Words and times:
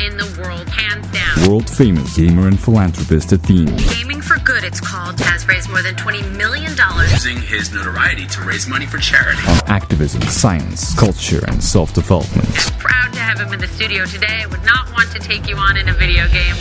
In 0.00 0.16
the 0.16 0.42
world, 0.42 0.68
hands 0.68 1.06
down. 1.12 1.48
World 1.48 1.68
famous 1.68 2.16
gamer 2.16 2.48
and 2.48 2.58
philanthropist 2.58 3.32
Athene. 3.32 3.76
Gaming 3.94 4.20
for 4.20 4.38
Good, 4.40 4.64
it's 4.64 4.80
called, 4.80 5.18
has 5.20 5.46
raised 5.48 5.70
more 5.70 5.82
than 5.82 5.94
$20 5.94 6.36
million. 6.36 6.72
using 7.10 7.40
his 7.40 7.72
notoriety 7.72 8.26
to 8.26 8.42
raise 8.42 8.66
money 8.68 8.86
for 8.86 8.98
charity. 8.98 9.40
On 9.48 9.58
activism, 9.66 10.22
science, 10.22 10.98
culture, 10.98 11.40
and 11.48 11.62
self 11.62 11.92
development. 11.94 12.48
Proud 12.78 13.12
to 13.12 13.18
have 13.20 13.38
him 13.40 13.52
in 13.52 13.60
the 13.60 13.68
studio 13.68 14.04
today. 14.06 14.42
I 14.42 14.46
would 14.46 14.64
not 14.64 14.90
want 14.92 15.10
to 15.12 15.18
take 15.18 15.48
you 15.48 15.56
on 15.56 15.76
in 15.76 15.88
a 15.88 15.94
video 15.94 16.28
game. 16.28 16.56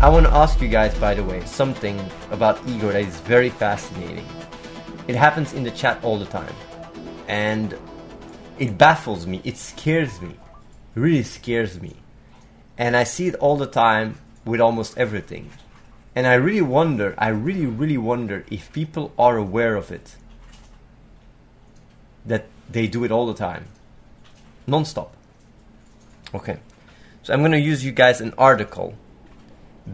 I 0.00 0.08
want 0.08 0.26
to 0.26 0.32
ask 0.32 0.60
you 0.60 0.68
guys, 0.68 0.96
by 0.98 1.14
the 1.14 1.24
way, 1.24 1.44
something 1.44 1.98
about 2.30 2.60
ego 2.68 2.92
that 2.92 3.02
is 3.02 3.20
very 3.20 3.50
fascinating. 3.50 4.26
It 5.08 5.16
happens 5.16 5.52
in 5.52 5.62
the 5.64 5.70
chat 5.70 6.02
all 6.04 6.18
the 6.18 6.26
time. 6.26 6.54
And 7.28 7.76
it 8.58 8.76
baffles 8.78 9.26
me. 9.26 9.40
It 9.44 9.56
scares 9.56 10.20
me. 10.20 10.30
It 10.94 11.00
really 11.00 11.22
scares 11.22 11.80
me. 11.80 11.94
And 12.76 12.96
I 12.96 13.04
see 13.04 13.28
it 13.28 13.34
all 13.36 13.56
the 13.56 13.66
time 13.66 14.18
with 14.44 14.60
almost 14.60 14.98
everything. 14.98 15.50
And 16.14 16.26
I 16.26 16.34
really 16.34 16.62
wonder, 16.62 17.14
I 17.18 17.28
really, 17.28 17.66
really 17.66 17.98
wonder 17.98 18.44
if 18.50 18.72
people 18.72 19.12
are 19.18 19.36
aware 19.36 19.76
of 19.76 19.90
it. 19.90 20.16
That 22.26 22.46
they 22.70 22.86
do 22.86 23.04
it 23.04 23.10
all 23.10 23.26
the 23.26 23.34
time. 23.34 23.66
Non 24.66 24.84
stop. 24.84 25.14
Okay. 26.34 26.58
So 27.22 27.32
I'm 27.32 27.40
going 27.40 27.52
to 27.52 27.58
use 27.58 27.84
you 27.84 27.92
guys 27.92 28.20
an 28.20 28.34
article 28.38 28.94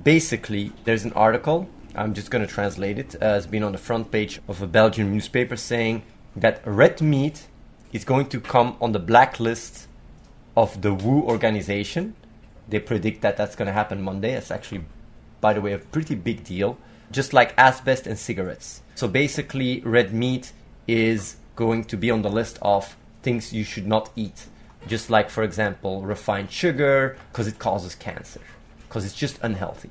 basically 0.04 0.72
there's 0.84 1.04
an 1.04 1.12
article 1.14 1.68
i'm 1.96 2.14
just 2.14 2.30
going 2.30 2.46
to 2.46 2.52
translate 2.52 2.98
it 2.98 3.16
uh, 3.20 3.34
it's 3.36 3.46
been 3.46 3.64
on 3.64 3.72
the 3.72 3.78
front 3.78 4.10
page 4.10 4.40
of 4.46 4.62
a 4.62 4.66
belgian 4.66 5.12
newspaper 5.12 5.56
saying 5.56 6.02
that 6.36 6.62
red 6.64 7.00
meat 7.00 7.48
is 7.92 8.04
going 8.04 8.26
to 8.26 8.40
come 8.40 8.76
on 8.80 8.92
the 8.92 9.00
blacklist 9.00 9.88
of 10.56 10.80
the 10.82 10.94
WHO 10.94 11.22
organization 11.24 12.14
they 12.70 12.78
predict 12.78 13.20
that 13.22 13.36
that's 13.36 13.56
going 13.56 13.66
to 13.66 13.72
happen 13.72 14.00
monday 14.02 14.32
it's 14.32 14.50
actually 14.50 14.82
by 15.40 15.52
the 15.52 15.60
way 15.60 15.72
a 15.72 15.78
pretty 15.78 16.14
big 16.14 16.44
deal 16.44 16.78
just 17.10 17.32
like 17.32 17.56
asbestos 17.58 18.06
and 18.06 18.18
cigarettes 18.18 18.82
so 18.94 19.08
basically 19.08 19.80
red 19.80 20.12
meat 20.12 20.52
is 20.86 21.36
going 21.56 21.84
to 21.84 21.96
be 21.96 22.10
on 22.10 22.22
the 22.22 22.30
list 22.30 22.58
of 22.62 22.96
things 23.22 23.52
you 23.52 23.64
should 23.64 23.86
not 23.86 24.10
eat 24.16 24.46
just 24.86 25.10
like 25.10 25.28
for 25.28 25.42
example 25.42 26.02
refined 26.02 26.50
sugar 26.50 27.16
because 27.30 27.46
it 27.46 27.58
causes 27.58 27.94
cancer 27.94 28.40
because 28.90 29.04
it's 29.04 29.14
just 29.14 29.38
unhealthy. 29.42 29.90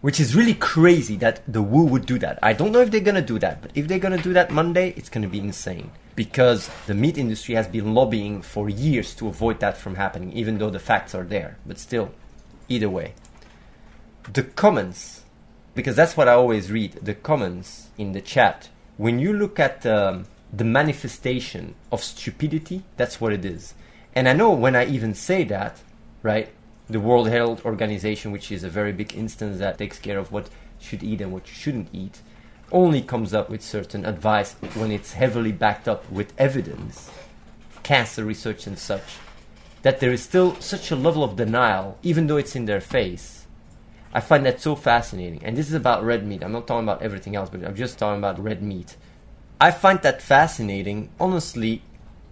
Which 0.00 0.20
is 0.20 0.36
really 0.36 0.54
crazy 0.54 1.16
that 1.16 1.42
the 1.52 1.60
WHO 1.60 1.84
would 1.86 2.06
do 2.06 2.20
that. 2.20 2.38
I 2.40 2.52
don't 2.52 2.70
know 2.70 2.80
if 2.80 2.92
they're 2.92 3.00
gonna 3.00 3.20
do 3.20 3.40
that, 3.40 3.60
but 3.60 3.72
if 3.74 3.88
they're 3.88 3.98
gonna 3.98 4.22
do 4.22 4.32
that 4.32 4.52
Monday, 4.52 4.94
it's 4.96 5.08
gonna 5.08 5.26
be 5.28 5.40
insane. 5.40 5.90
Because 6.18 6.68
the 6.88 6.94
meat 6.94 7.16
industry 7.16 7.54
has 7.54 7.68
been 7.68 7.94
lobbying 7.94 8.42
for 8.42 8.68
years 8.68 9.14
to 9.14 9.28
avoid 9.28 9.60
that 9.60 9.76
from 9.76 9.94
happening, 9.94 10.32
even 10.32 10.58
though 10.58 10.68
the 10.68 10.80
facts 10.80 11.14
are 11.14 11.22
there. 11.22 11.58
But 11.64 11.78
still, 11.78 12.10
either 12.68 12.90
way. 12.90 13.14
The 14.32 14.42
comments, 14.42 15.22
because 15.76 15.94
that's 15.94 16.16
what 16.16 16.26
I 16.26 16.32
always 16.32 16.72
read, 16.72 16.94
the 16.94 17.14
comments 17.14 17.90
in 17.96 18.14
the 18.14 18.20
chat, 18.20 18.68
when 18.96 19.20
you 19.20 19.32
look 19.32 19.60
at 19.60 19.86
um, 19.86 20.26
the 20.52 20.64
manifestation 20.64 21.76
of 21.92 22.02
stupidity, 22.02 22.82
that's 22.96 23.20
what 23.20 23.32
it 23.32 23.44
is. 23.44 23.74
And 24.12 24.28
I 24.28 24.32
know 24.32 24.50
when 24.50 24.74
I 24.74 24.86
even 24.86 25.14
say 25.14 25.44
that, 25.44 25.82
right, 26.24 26.48
the 26.90 26.98
World 26.98 27.28
Health 27.28 27.64
Organization, 27.64 28.32
which 28.32 28.50
is 28.50 28.64
a 28.64 28.68
very 28.68 28.90
big 28.92 29.14
instance 29.14 29.60
that 29.60 29.78
takes 29.78 30.00
care 30.00 30.18
of 30.18 30.32
what 30.32 30.50
should 30.80 31.04
eat 31.04 31.20
and 31.20 31.32
what 31.32 31.46
you 31.46 31.54
shouldn't 31.54 31.90
eat, 31.92 32.22
only 32.72 33.02
comes 33.02 33.34
up 33.34 33.48
with 33.50 33.62
certain 33.62 34.04
advice 34.04 34.54
when 34.74 34.90
it's 34.90 35.12
heavily 35.12 35.52
backed 35.52 35.88
up 35.88 36.10
with 36.10 36.32
evidence, 36.38 37.10
cancer 37.82 38.24
research 38.24 38.66
and 38.66 38.78
such, 38.78 39.16
that 39.82 40.00
there 40.00 40.12
is 40.12 40.22
still 40.22 40.54
such 40.60 40.90
a 40.90 40.96
level 40.96 41.22
of 41.24 41.36
denial, 41.36 41.98
even 42.02 42.26
though 42.26 42.36
it's 42.36 42.56
in 42.56 42.66
their 42.66 42.80
face. 42.80 43.46
I 44.12 44.20
find 44.20 44.44
that 44.46 44.60
so 44.60 44.74
fascinating. 44.74 45.44
And 45.44 45.56
this 45.56 45.68
is 45.68 45.74
about 45.74 46.04
red 46.04 46.26
meat. 46.26 46.42
I'm 46.42 46.52
not 46.52 46.66
talking 46.66 46.84
about 46.84 47.02
everything 47.02 47.36
else, 47.36 47.50
but 47.50 47.64
I'm 47.64 47.76
just 47.76 47.98
talking 47.98 48.18
about 48.18 48.42
red 48.42 48.62
meat. 48.62 48.96
I 49.60 49.70
find 49.70 50.00
that 50.02 50.22
fascinating. 50.22 51.10
Honestly, 51.20 51.82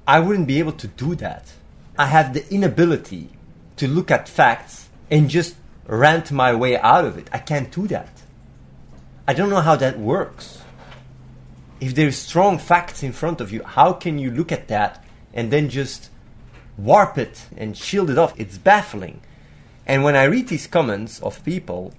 I 0.07 0.21
wouldn't 0.21 0.47
be 0.47 0.59
able 0.59 0.73
to 0.73 0.87
do 0.89 1.15
that. 1.17 1.53
I 1.99 2.07
have 2.07 2.35
the 2.35 2.49
inability 2.53 3.31
to 3.77 3.89
look 3.89 4.11
at 4.11 4.29
facts 4.29 4.89
and 5.11 5.29
just 5.29 5.57
rant 5.87 6.31
my 6.31 6.55
way 6.55 6.79
out 6.79 7.05
of 7.05 7.19
it. 7.19 7.29
I 7.33 7.39
can't 7.39 7.71
do 7.71 7.87
that. 7.89 8.23
I 9.29 9.35
don't 9.35 9.51
know 9.51 9.61
how 9.61 9.77
that 9.77 9.99
works. 9.99 10.63
If 11.81 11.95
there's 11.95 12.17
strong 12.17 12.59
facts 12.59 13.03
in 13.03 13.13
front 13.13 13.41
of 13.41 13.53
you, 13.53 13.63
how 13.63 13.93
can 13.93 14.19
you 14.19 14.31
look 14.31 14.53
at 14.53 14.69
that 14.69 15.05
and 15.35 15.51
then 15.51 15.69
just 15.69 16.11
warp 16.79 17.19
it 17.19 17.47
and 17.57 17.77
shield 17.77 18.11
it 18.11 18.19
off? 18.19 18.39
It's 18.39 18.59
baffling. 18.59 19.21
And 19.87 20.03
when 20.03 20.17
I 20.17 20.25
read 20.25 20.49
these 20.49 20.67
comments 20.67 21.21
of 21.21 21.45
people, 21.45 21.93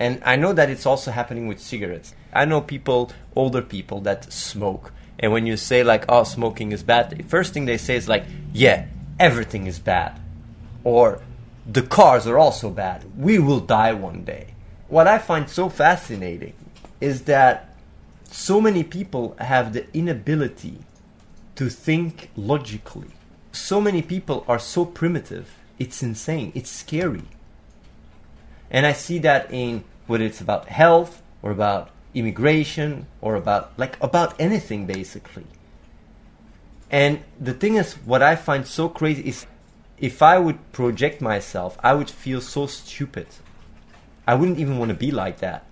and 0.00 0.22
I 0.24 0.36
know 0.36 0.52
that 0.52 0.70
it's 0.70 0.86
also 0.86 1.10
happening 1.10 1.48
with 1.48 1.60
cigarettes. 1.60 2.14
I 2.32 2.44
know 2.44 2.60
people, 2.60 3.10
older 3.34 3.62
people 3.62 4.00
that 4.02 4.32
smoke. 4.32 4.92
And 5.18 5.32
when 5.32 5.46
you 5.46 5.56
say 5.56 5.82
like, 5.82 6.04
"Oh, 6.08 6.22
smoking 6.22 6.70
is 6.70 6.84
bad," 6.84 7.10
the 7.10 7.22
first 7.24 7.52
thing 7.52 7.64
they 7.64 7.78
say 7.78 7.96
is 7.96 8.08
like, 8.08 8.24
"Yeah, 8.52 8.86
everything 9.18 9.66
is 9.66 9.80
bad." 9.80 10.20
or 10.84 11.20
the 11.66 11.82
cars 11.82 12.26
are 12.26 12.38
also 12.38 12.70
bad. 12.70 13.04
We 13.16 13.38
will 13.38 13.60
die 13.60 13.92
one 13.92 14.24
day. 14.24 14.54
What 14.88 15.06
I 15.06 15.18
find 15.18 15.50
so 15.50 15.68
fascinating 15.68 16.54
is 17.00 17.22
that 17.22 17.74
so 18.30 18.60
many 18.60 18.84
people 18.84 19.36
have 19.38 19.72
the 19.72 19.86
inability 19.96 20.78
to 21.56 21.68
think 21.68 22.30
logically. 22.36 23.08
So 23.52 23.80
many 23.80 24.02
people 24.02 24.44
are 24.46 24.58
so 24.58 24.84
primitive. 24.84 25.54
It's 25.78 26.02
insane. 26.02 26.52
It's 26.54 26.70
scary. 26.70 27.22
And 28.70 28.86
I 28.86 28.92
see 28.92 29.18
that 29.20 29.50
in 29.52 29.84
whether 30.06 30.24
it's 30.24 30.40
about 30.40 30.68
health 30.68 31.22
or 31.42 31.50
about 31.50 31.90
immigration 32.14 33.06
or 33.20 33.34
about 33.34 33.72
like 33.78 34.02
about 34.02 34.38
anything 34.40 34.86
basically. 34.86 35.46
And 36.90 37.22
the 37.38 37.54
thing 37.54 37.76
is 37.76 37.94
what 37.94 38.22
I 38.22 38.36
find 38.36 38.66
so 38.66 38.88
crazy 38.88 39.22
is 39.28 39.46
if 39.98 40.22
I 40.22 40.38
would 40.38 40.72
project 40.72 41.20
myself, 41.20 41.78
I 41.82 41.94
would 41.94 42.10
feel 42.10 42.40
so 42.40 42.66
stupid. 42.66 43.26
I 44.26 44.34
wouldn't 44.34 44.58
even 44.58 44.78
want 44.78 44.90
to 44.90 44.96
be 44.96 45.10
like 45.10 45.38
that. 45.38 45.64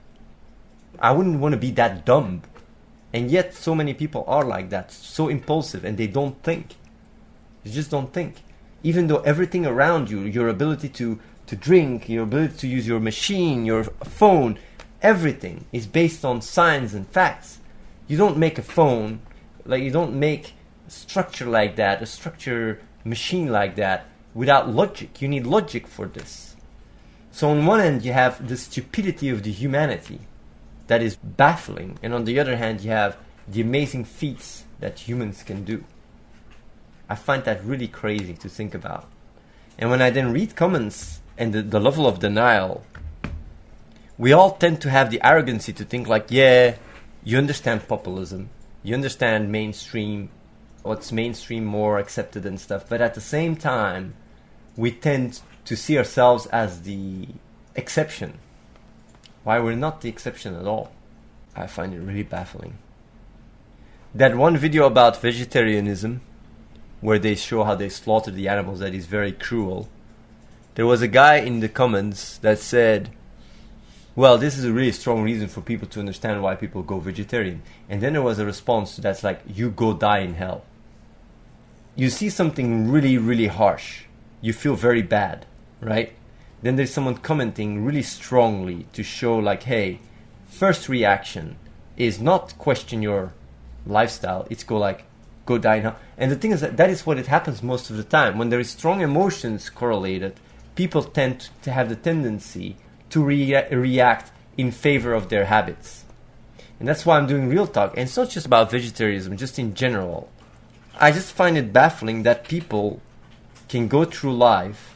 I 1.00 1.12
wouldn't 1.12 1.40
want 1.40 1.52
to 1.52 1.58
be 1.58 1.70
that 1.72 2.04
dumb. 2.04 2.42
And 3.12 3.30
yet, 3.30 3.54
so 3.54 3.74
many 3.74 3.94
people 3.94 4.24
are 4.26 4.44
like 4.44 4.70
that, 4.70 4.92
so 4.92 5.28
impulsive, 5.28 5.84
and 5.84 5.96
they 5.96 6.06
don't 6.06 6.42
think. 6.42 6.74
You 7.64 7.72
just 7.72 7.90
don't 7.90 8.12
think. 8.12 8.42
Even 8.82 9.06
though 9.06 9.20
everything 9.20 9.66
around 9.66 10.10
you, 10.10 10.20
your 10.20 10.48
ability 10.48 10.88
to, 10.90 11.18
to 11.46 11.56
drink, 11.56 12.08
your 12.08 12.24
ability 12.24 12.58
to 12.58 12.68
use 12.68 12.86
your 12.86 13.00
machine, 13.00 13.64
your 13.64 13.84
phone, 13.84 14.58
everything 15.02 15.64
is 15.72 15.86
based 15.86 16.24
on 16.24 16.42
science 16.42 16.92
and 16.92 17.08
facts. 17.08 17.58
You 18.06 18.16
don't 18.16 18.36
make 18.36 18.58
a 18.58 18.62
phone, 18.62 19.20
like, 19.64 19.82
you 19.82 19.90
don't 19.90 20.14
make 20.14 20.54
a 20.86 20.90
structure 20.90 21.46
like 21.46 21.76
that, 21.76 22.02
a 22.02 22.06
structure 22.06 22.80
machine 23.04 23.50
like 23.50 23.76
that 23.76 24.06
without 24.34 24.68
logic. 24.68 25.22
You 25.22 25.28
need 25.28 25.46
logic 25.46 25.86
for 25.86 26.06
this. 26.06 26.56
So 27.32 27.50
on 27.50 27.66
one 27.66 27.80
hand 27.80 28.04
you 28.04 28.12
have 28.12 28.48
the 28.48 28.56
stupidity 28.56 29.28
of 29.28 29.42
the 29.42 29.52
humanity 29.52 30.20
that 30.86 31.02
is 31.02 31.16
baffling, 31.16 31.98
and 32.02 32.14
on 32.14 32.24
the 32.24 32.38
other 32.38 32.56
hand 32.56 32.80
you 32.80 32.91
have 32.91 33.16
the 33.48 33.60
amazing 33.60 34.04
feats 34.04 34.64
that 34.80 35.00
humans 35.00 35.42
can 35.42 35.64
do. 35.64 35.84
I 37.08 37.14
find 37.14 37.44
that 37.44 37.64
really 37.64 37.88
crazy 37.88 38.34
to 38.34 38.48
think 38.48 38.74
about. 38.74 39.08
And 39.78 39.91
when 39.91 40.02
I 40.02 40.10
then 40.10 40.32
read 40.32 40.56
comments 40.56 41.20
and 41.38 41.52
the, 41.52 41.62
the 41.62 41.80
level 41.80 42.06
of 42.06 42.19
denial, 42.19 42.84
we 44.18 44.33
all 44.33 44.53
tend 44.53 44.80
to 44.83 44.91
have 44.91 45.10
the 45.10 45.21
arrogancy 45.24 45.72
to 45.74 45.84
think 45.84 46.09
like, 46.09 46.27
yeah, 46.30 46.77
you 47.22 47.38
understand 47.38 47.86
populism, 47.86 48.48
you 48.83 48.94
understand 48.94 49.53
mainstream, 49.53 50.30
what's 50.83 51.12
mainstream 51.12 51.65
more 51.65 51.98
accepted 51.98 52.47
and 52.47 52.59
stuff, 52.59 52.88
but 52.88 53.00
at 53.00 53.15
the 53.15 53.21
same 53.21 53.56
time, 53.56 54.15
we 54.77 54.91
tend 54.91 55.41
to 55.65 55.77
see 55.77 55.98
ourselves 55.98 56.47
as 56.47 56.83
the 56.83 57.28
exception. 57.74 58.38
Why 59.47 59.60
we're 59.60 59.77
not 59.77 60.01
the 60.01 60.09
exception 60.09 60.57
at 60.57 60.66
all. 60.66 60.91
I 61.54 61.69
find 61.69 61.95
it 61.95 62.01
really 62.01 62.25
baffling. 62.25 62.78
That 64.13 64.37
one 64.37 64.57
video 64.57 64.87
about 64.87 65.22
vegetarianism, 65.22 66.21
where 67.01 67.21
they 67.21 67.37
show 67.37 67.63
how 67.63 67.77
they 67.77 67.89
slaughter 67.89 68.33
the 68.33 68.48
animals, 68.48 68.81
that 68.81 68.93
is 68.93 69.07
very 69.07 69.31
cruel. 69.31 69.89
There 70.75 70.84
was 70.84 71.01
a 71.01 71.07
guy 71.07 71.37
in 71.37 71.60
the 71.60 71.69
comments 71.69 72.39
that 72.39 72.59
said, 72.59 73.10
well, 74.16 74.37
this 74.37 74.59
is 74.59 74.65
a 74.65 74.72
really 74.72 74.91
strong 74.91 75.22
reason 75.22 75.47
for 75.47 75.60
people 75.60 75.87
to 75.91 76.01
understand 76.01 76.43
why 76.43 76.57
people 76.57 76.83
go 76.83 76.98
vegetarian. 76.98 77.63
And 77.89 78.03
then 78.03 78.15
there 78.15 78.22
was 78.22 78.41
a 78.41 78.47
response 78.47 78.97
that's 78.97 79.22
like, 79.22 79.43
you 79.47 79.71
go 79.71 79.95
die 79.95 80.19
in 80.19 80.34
hell. 80.34 80.65
You 81.95 82.10
see 82.10 82.31
something 82.31 82.91
really, 82.91 83.16
really 83.16 83.47
harsh 83.47 84.07
you 84.41 84.53
feel 84.53 84.75
very 84.75 85.03
bad, 85.03 85.47
right? 85.81 86.13
Then 86.62 86.76
there's 86.76 86.92
someone 86.92 87.16
commenting 87.16 87.84
really 87.84 88.03
strongly 88.03 88.86
to 88.92 89.03
show 89.03 89.36
like, 89.36 89.64
hey, 89.64 90.00
first 90.48 90.88
reaction 90.88 91.56
is 91.97 92.20
not 92.20 92.56
question 92.58 93.03
your 93.03 93.32
lifestyle. 93.86 94.47
It's 94.50 94.64
go 94.64 94.78
like, 94.78 95.04
go 95.44 95.58
die 95.58 95.80
now. 95.80 95.97
And 96.18 96.30
the 96.30 96.36
thing 96.36 96.53
is 96.53 96.60
that 96.60 96.76
that 96.76 96.91
is 96.91 97.06
what 97.06 97.18
it 97.18 97.26
happens 97.26 97.62
most 97.62 97.91
of 97.91 97.97
the 97.97 98.04
time. 98.04 98.38
When 98.38 98.48
there 98.48 98.60
is 98.60 98.70
strong 98.70 99.00
emotions 99.00 99.70
correlated, 99.70 100.34
people 100.74 101.03
tend 101.03 101.48
to 101.62 101.72
have 101.72 101.88
the 101.88 101.97
tendency 101.97 102.76
to 103.10 103.22
rea- 103.22 103.68
react 103.70 104.32
in 104.56 104.70
favor 104.70 105.12
of 105.12 105.28
their 105.28 105.47
habits. 105.47 106.04
And 106.78 106.88
that's 106.88 107.06
why 107.06 107.16
I'm 107.16 107.26
doing 107.26 107.48
real 107.48 107.66
talk. 107.66 107.92
And 107.92 108.02
it's 108.02 108.16
not 108.16 108.30
just 108.30 108.47
about 108.47 108.70
vegetarianism, 108.70 109.36
just 109.36 109.59
in 109.59 109.74
general. 109.74 110.30
I 110.98 111.12
just 111.12 111.32
find 111.32 111.56
it 111.56 111.72
baffling 111.72 112.22
that 112.24 112.48
people 112.48 113.00
can 113.68 113.88
go 113.88 114.04
through 114.04 114.36
life 114.36 114.96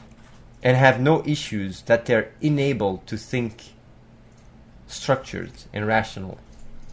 and 0.63 0.77
have 0.77 1.01
no 1.01 1.23
issues 1.25 1.83
that 1.83 2.07
they're 2.07 2.33
enabled 2.41 3.07
to 3.07 3.17
think 3.17 3.73
structured 4.87 5.53
and 5.73 5.87
rational. 5.87 6.39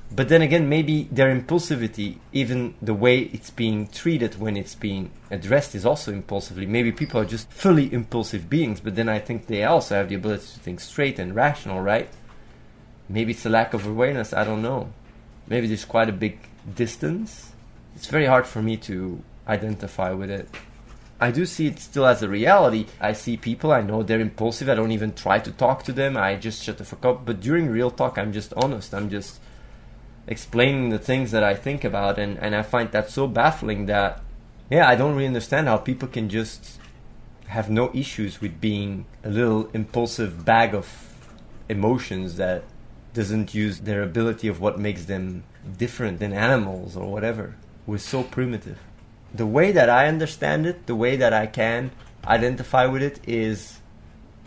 But 0.09 0.29
then 0.29 0.41
again, 0.41 0.69
maybe 0.69 1.09
their 1.11 1.35
impulsivity, 1.35 2.19
even 2.31 2.75
the 2.81 2.93
way 2.93 3.19
it's 3.33 3.49
being 3.49 3.87
treated 3.87 4.39
when 4.39 4.55
it's 4.55 4.75
being 4.75 5.11
addressed, 5.29 5.75
is 5.75 5.85
also 5.85 6.13
impulsively. 6.13 6.65
Maybe 6.65 6.93
people 6.93 7.19
are 7.19 7.25
just 7.25 7.51
fully 7.51 7.91
impulsive 7.91 8.49
beings, 8.49 8.79
but 8.79 8.95
then 8.95 9.09
I 9.09 9.19
think 9.19 9.47
they 9.47 9.65
also 9.65 9.95
have 9.95 10.07
the 10.07 10.15
ability 10.15 10.45
to 10.53 10.59
think 10.59 10.79
straight 10.79 11.19
and 11.19 11.35
rational, 11.35 11.81
right? 11.81 12.09
Maybe 13.09 13.31
it's 13.31 13.45
a 13.45 13.49
lack 13.49 13.73
of 13.73 13.85
awareness, 13.85 14.31
I 14.31 14.45
don't 14.45 14.61
know. 14.61 14.93
Maybe 15.47 15.67
there's 15.67 15.85
quite 15.85 16.09
a 16.09 16.13
big 16.13 16.39
distance. 16.73 17.51
It's 17.95 18.07
very 18.07 18.27
hard 18.27 18.47
for 18.47 18.61
me 18.61 18.77
to 18.77 19.21
identify 19.47 20.11
with 20.11 20.29
it. 20.29 20.47
I 21.19 21.31
do 21.31 21.45
see 21.45 21.67
it 21.67 21.79
still 21.79 22.05
as 22.05 22.21
a 22.21 22.29
reality. 22.29 22.85
I 22.99 23.13
see 23.13 23.37
people, 23.37 23.71
I 23.71 23.81
know 23.81 24.03
they're 24.03 24.19
impulsive, 24.19 24.69
I 24.69 24.75
don't 24.75 24.91
even 24.91 25.13
try 25.13 25.39
to 25.39 25.51
talk 25.51 25.83
to 25.83 25.91
them, 25.91 26.15
I 26.15 26.35
just 26.35 26.63
shut 26.63 26.77
the 26.77 26.85
fuck 26.85 27.05
up. 27.05 27.25
But 27.25 27.39
during 27.39 27.69
real 27.69 27.89
talk, 27.89 28.17
I'm 28.17 28.31
just 28.31 28.53
honest. 28.53 28.93
I'm 28.93 29.09
just 29.09 29.39
explaining 30.27 30.89
the 30.89 30.99
things 30.99 31.31
that 31.31 31.43
I 31.43 31.55
think 31.55 31.83
about, 31.83 32.19
and, 32.19 32.37
and 32.37 32.55
I 32.55 32.61
find 32.61 32.91
that 32.91 33.09
so 33.09 33.27
baffling 33.27 33.87
that, 33.87 34.21
yeah, 34.69 34.87
I 34.87 34.95
don't 34.95 35.15
really 35.15 35.27
understand 35.27 35.67
how 35.67 35.77
people 35.77 36.07
can 36.07 36.29
just 36.29 36.79
have 37.47 37.69
no 37.69 37.89
issues 37.93 38.41
with 38.41 38.59
being 38.59 39.05
a 39.23 39.29
little 39.29 39.69
impulsive 39.73 40.43
bag 40.43 40.75
of 40.75 41.15
emotions 41.69 42.35
that 42.35 42.63
doesn't 43.13 43.55
use 43.55 43.79
their 43.79 44.03
ability 44.03 44.47
of 44.47 44.59
what 44.59 44.77
makes 44.77 45.05
them 45.05 45.43
different 45.77 46.19
than 46.19 46.33
animals 46.33 46.95
or 46.95 47.11
whatever. 47.11 47.55
We're 47.87 47.97
so 47.97 48.21
primitive. 48.21 48.79
The 49.33 49.45
way 49.45 49.71
that 49.71 49.89
I 49.89 50.07
understand 50.07 50.65
it, 50.65 50.87
the 50.87 50.95
way 50.95 51.15
that 51.17 51.33
I 51.33 51.47
can 51.47 51.91
identify 52.25 52.85
with 52.85 53.01
it 53.01 53.19
is 53.27 53.79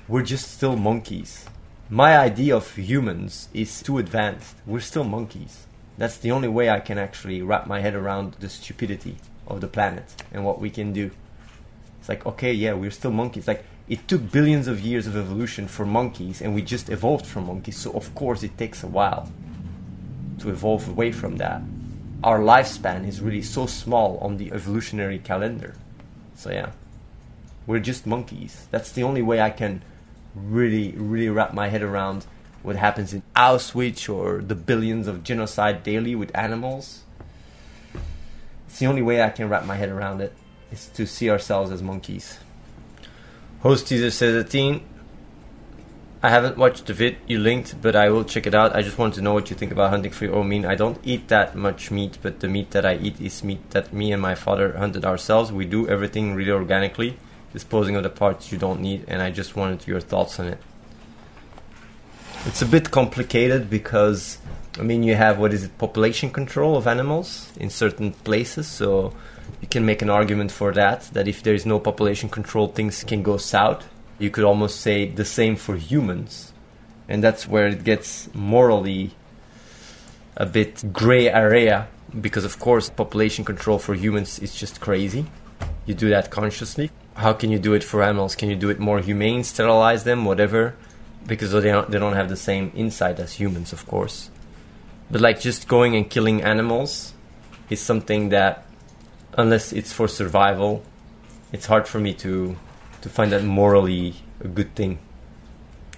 we're 0.09 0.23
just 0.23 0.51
still 0.53 0.77
monkeys. 0.77 1.47
My 1.89 2.17
idea 2.17 2.57
of 2.57 2.77
humans 2.77 3.49
is 3.53 3.83
too 3.83 3.99
advanced. 3.99 4.57
We're 4.67 4.81
still 4.81 5.05
monkeys. 5.05 5.67
That's 5.99 6.17
the 6.19 6.31
only 6.31 6.49
way 6.49 6.71
I 6.71 6.81
can 6.81 6.99
actually 6.99 7.43
wrap 7.43 7.67
my 7.67 7.81
head 7.81 7.95
around 7.95 8.35
the 8.41 8.49
stupidity 8.49 9.17
of 9.47 9.61
the 9.61 9.69
planet 9.69 10.23
and 10.33 10.45
what 10.45 10.61
we 10.61 10.71
can 10.71 10.93
do. 10.93 11.11
It's 11.99 12.09
like, 12.09 12.25
okay, 12.25 12.53
yeah, 12.53 12.73
we're 12.73 12.91
still 12.91 13.11
monkeys. 13.11 13.47
Like, 13.47 13.65
it 13.89 14.07
took 14.07 14.31
billions 14.31 14.69
of 14.69 14.81
years 14.81 15.07
of 15.07 15.17
evolution 15.17 15.67
for 15.67 15.85
monkeys, 15.85 16.41
and 16.41 16.55
we 16.55 16.63
just 16.63 16.89
evolved 16.89 17.27
from 17.27 17.47
monkeys, 17.47 17.77
so 17.77 17.91
of 17.93 18.15
course 18.15 18.43
it 18.43 18.57
takes 18.57 18.83
a 18.83 18.87
while 18.87 19.31
to 20.39 20.49
evolve 20.49 20.89
away 20.89 21.13
from 21.13 21.37
that. 21.39 21.61
Our 22.23 22.41
lifespan 22.41 23.07
is 23.09 23.21
really 23.21 23.43
so 23.43 23.67
small 23.67 24.19
on 24.19 24.37
the 24.37 24.53
evolutionary 24.53 25.19
calendar. 25.19 25.75
So, 26.35 26.51
yeah, 26.51 26.73
we're 27.67 27.81
just 27.81 28.07
monkeys. 28.07 28.67
That's 28.71 28.93
the 28.93 29.03
only 29.03 29.23
way 29.23 29.41
I 29.41 29.51
can 29.51 29.83
really, 30.35 30.93
really 30.93 31.29
wrap 31.29 31.55
my 31.55 31.69
head 31.69 31.83
around 31.83 32.27
what 32.63 32.77
happens 32.77 33.15
in 33.15 33.23
Auschwitz 33.35 34.13
or 34.13 34.43
the 34.43 34.55
billions 34.55 35.07
of 35.07 35.25
genocide 35.25 35.83
daily 35.83 36.15
with 36.15 36.31
animals. 36.37 37.03
It's 38.69 38.79
the 38.79 38.87
only 38.87 39.03
way 39.03 39.23
I 39.23 39.31
can 39.31 39.49
wrap 39.49 39.65
my 39.65 39.77
head 39.77 39.89
around 39.89 40.21
it 40.21 40.35
is 40.71 40.87
to 40.95 41.07
see 41.07 41.31
ourselves 41.31 41.71
as 41.71 41.83
monkeys. 41.83 42.39
Host 43.61 43.89
teaser 43.89 44.11
says 44.11 44.35
Athene. 44.35 44.83
I 46.23 46.29
haven't 46.29 46.59
watched 46.59 46.85
the 46.85 46.93
vid 46.93 47.17
you 47.27 47.39
linked, 47.39 47.81
but 47.81 47.97
I 47.97 48.11
will 48.11 48.25
check 48.25 48.47
it 48.47 48.55
out. 48.55 48.77
I 48.77 48.83
just 48.83 48.99
want 48.99 49.15
to 49.15 49.23
know 49.23 49.33
what 49.33 49.49
you 49.49 49.57
think 49.57 49.73
about 49.73 49.89
hunting 49.89 50.13
for 50.13 50.27
your 50.27 50.35
own 50.35 50.51
meat. 50.51 50.67
I 50.67 50.75
don't 50.75 51.01
eat 51.03 51.29
that 51.29 51.57
much 51.57 51.91
meat, 51.91 52.19
but 52.21 52.41
the 52.41 52.49
meat 52.49 52.73
that 52.73 52.85
I 52.85 52.97
eat 52.97 53.19
is 53.23 53.43
meat 53.43 53.71
that 53.71 53.95
me 53.95 54.13
and 54.13 54.21
my 54.21 54.35
father 54.35 54.77
hunted 54.77 55.07
ourselves. 55.07 55.51
We 55.51 55.65
do 55.65 55.89
everything 55.89 56.35
really 56.35 56.51
organically, 56.51 57.17
disposing 57.55 57.97
of 57.97 58.03
the 58.03 58.11
parts 58.11 58.53
you 58.53 58.59
don't 58.59 58.83
need, 58.83 59.07
and 59.09 59.23
I 59.23 59.31
just 59.31 59.57
wanted 59.57 59.87
your 59.87 60.01
thoughts 60.01 60.39
on 60.39 60.49
it. 60.49 60.59
It's 62.45 62.61
a 62.61 62.67
bit 62.67 62.91
complicated 62.91 63.71
because 63.71 64.37
I 64.79 64.83
mean 64.83 65.03
you 65.03 65.15
have 65.15 65.39
what 65.39 65.55
is 65.55 65.65
it 65.65 65.79
population 65.79 66.31
control 66.31 66.77
of 66.77 66.87
animals 66.87 67.51
in 67.57 67.71
certain 67.71 68.13
places 68.13 68.67
so 68.67 69.15
you 69.61 69.69
can 69.69 69.85
make 69.85 70.01
an 70.01 70.09
argument 70.09 70.53
for 70.53 70.73
that 70.73 71.03
that 71.13 71.29
if 71.29 71.43
there 71.43 71.55
is 71.55 71.67
no 71.67 71.79
population 71.79 72.31
control 72.31 72.69
things 72.69 73.05
can 73.05 73.23
go 73.23 73.37
south 73.37 73.87
you 74.21 74.31
could 74.31 74.45
almost 74.45 74.81
say 74.81 75.09
the 75.09 75.25
same 75.25 75.57
for 75.57 75.77
humans. 75.77 76.53
And 77.09 77.25
that's 77.25 77.49
where 77.49 77.67
it 77.67 77.83
gets 77.83 78.33
morally 78.35 79.13
a 80.37 80.47
bit 80.47 80.93
gray 80.93 81.29
area 81.29 81.89
because 82.21 82.45
of 82.45 82.59
course 82.59 82.91
population 82.91 83.45
control 83.45 83.79
for 83.79 83.95
humans 83.95 84.39
is 84.39 84.55
just 84.55 84.81
crazy. 84.81 85.27
You 85.87 85.95
do 85.95 86.11
that 86.11 86.31
consciously. 86.31 86.91
How 87.15 87.33
can 87.33 87.51
you 87.51 87.59
do 87.59 87.73
it 87.73 87.83
for 87.83 88.03
animals? 88.03 88.37
Can 88.37 88.51
you 88.51 88.57
do 88.57 88.69
it 88.69 88.79
more 88.79 89.01
humane 89.01 89.43
sterilize 89.43 90.05
them 90.05 90.25
whatever? 90.25 90.77
Because 91.27 91.53
they 91.53 91.63
don't, 91.63 91.91
they 91.91 91.99
don't 91.99 92.15
have 92.15 92.29
the 92.29 92.37
same 92.37 92.73
insight 92.75 93.19
as 93.19 93.35
humans, 93.35 93.73
of 93.73 93.87
course. 93.87 94.31
But 95.11 95.21
like 95.21 95.41
just 95.41 95.67
going 95.67 95.97
and 95.97 96.09
killing 96.09 96.43
animals 96.43 97.15
is 97.69 97.81
something 97.81 98.29
that, 98.31 98.67
unless 99.37 99.73
it's 99.73 99.93
for 99.93 100.09
survival, 100.09 100.85
it's 101.53 101.67
hard 101.67 101.89
for 101.89 101.99
me 101.99 102.15
to 102.15 102.57
to 103.03 103.09
find 103.09 103.33
that 103.33 103.45
morally 103.45 104.15
a 104.41 104.49
good 104.49 104.75
thing 104.75 104.99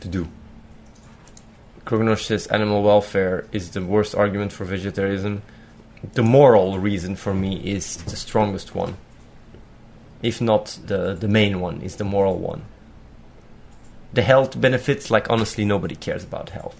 to 0.00 0.08
do. 0.08 0.28
Krognosh 1.84 2.24
says 2.24 2.46
animal 2.46 2.82
welfare 2.82 3.46
is 3.52 3.70
the 3.70 3.84
worst 3.84 4.14
argument 4.14 4.52
for 4.52 4.64
vegetarianism. 4.64 5.42
The 6.14 6.22
moral 6.22 6.78
reason 6.78 7.16
for 7.16 7.34
me 7.34 7.56
is 7.56 7.96
the 7.96 8.16
strongest 8.16 8.74
one. 8.74 8.96
If 10.22 10.40
not 10.40 10.78
the, 10.84 11.14
the 11.14 11.28
main 11.28 11.60
one, 11.60 11.80
is 11.80 11.96
the 11.96 12.04
moral 12.04 12.38
one 12.38 12.64
the 14.12 14.22
health 14.22 14.60
benefits, 14.60 15.10
like 15.10 15.30
honestly, 15.30 15.64
nobody 15.64 15.94
cares 15.94 16.24
about 16.24 16.50
health. 16.50 16.76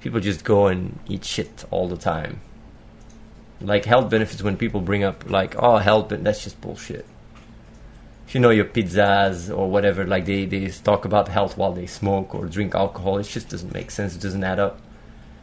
People 0.00 0.20
just 0.20 0.44
go 0.44 0.68
and 0.68 0.98
eat 1.08 1.24
shit 1.24 1.64
all 1.70 1.88
the 1.88 1.96
time. 1.96 2.40
Like 3.60 3.84
health 3.84 4.08
benefits, 4.10 4.42
when 4.42 4.56
people 4.56 4.80
bring 4.80 5.04
up 5.04 5.28
like, 5.28 5.54
oh, 5.58 5.78
health, 5.78 6.08
that's 6.08 6.44
just 6.44 6.60
bullshit. 6.60 7.04
You 8.32 8.38
know 8.38 8.50
your 8.50 8.64
pizzas 8.64 9.50
or 9.56 9.68
whatever, 9.68 10.06
like 10.06 10.24
they, 10.24 10.44
they 10.44 10.68
talk 10.68 11.04
about 11.04 11.26
health 11.26 11.56
while 11.56 11.72
they 11.72 11.86
smoke 11.86 12.32
or 12.32 12.46
drink 12.46 12.76
alcohol, 12.76 13.18
it 13.18 13.24
just 13.24 13.48
doesn't 13.48 13.74
make 13.74 13.90
sense. 13.90 14.14
It 14.14 14.22
doesn't 14.22 14.44
add 14.44 14.60
up. 14.60 14.80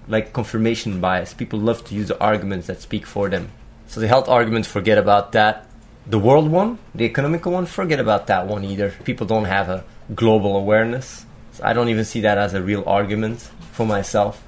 Like 0.07 0.31
confirmation 0.31 1.01
bias, 1.01 1.33
people 1.33 1.59
love 1.59 1.83
to 1.85 1.95
use 1.95 2.07
the 2.07 2.19
arguments 2.21 2.67
that 2.67 2.81
speak 2.81 3.05
for 3.05 3.27
them. 3.27 3.51
So 3.87 3.99
the 3.99 4.07
health 4.07 4.29
arguments, 4.29 4.69
forget 4.69 4.97
about 4.97 5.33
that. 5.33 5.67
The 6.05 6.17
world 6.17 6.49
one, 6.49 6.79
the 6.95 7.03
economical 7.03 7.51
one, 7.51 7.65
forget 7.65 7.99
about 7.99 8.27
that 8.27 8.47
one 8.47 8.63
either. 8.63 8.91
People 9.03 9.27
don't 9.27 9.45
have 9.45 9.67
a 9.67 9.83
global 10.15 10.55
awareness. 10.55 11.25
So 11.51 11.65
I 11.65 11.73
don't 11.73 11.89
even 11.89 12.05
see 12.05 12.21
that 12.21 12.37
as 12.37 12.53
a 12.53 12.61
real 12.61 12.85
argument 12.87 13.41
for 13.73 13.85
myself. 13.85 14.41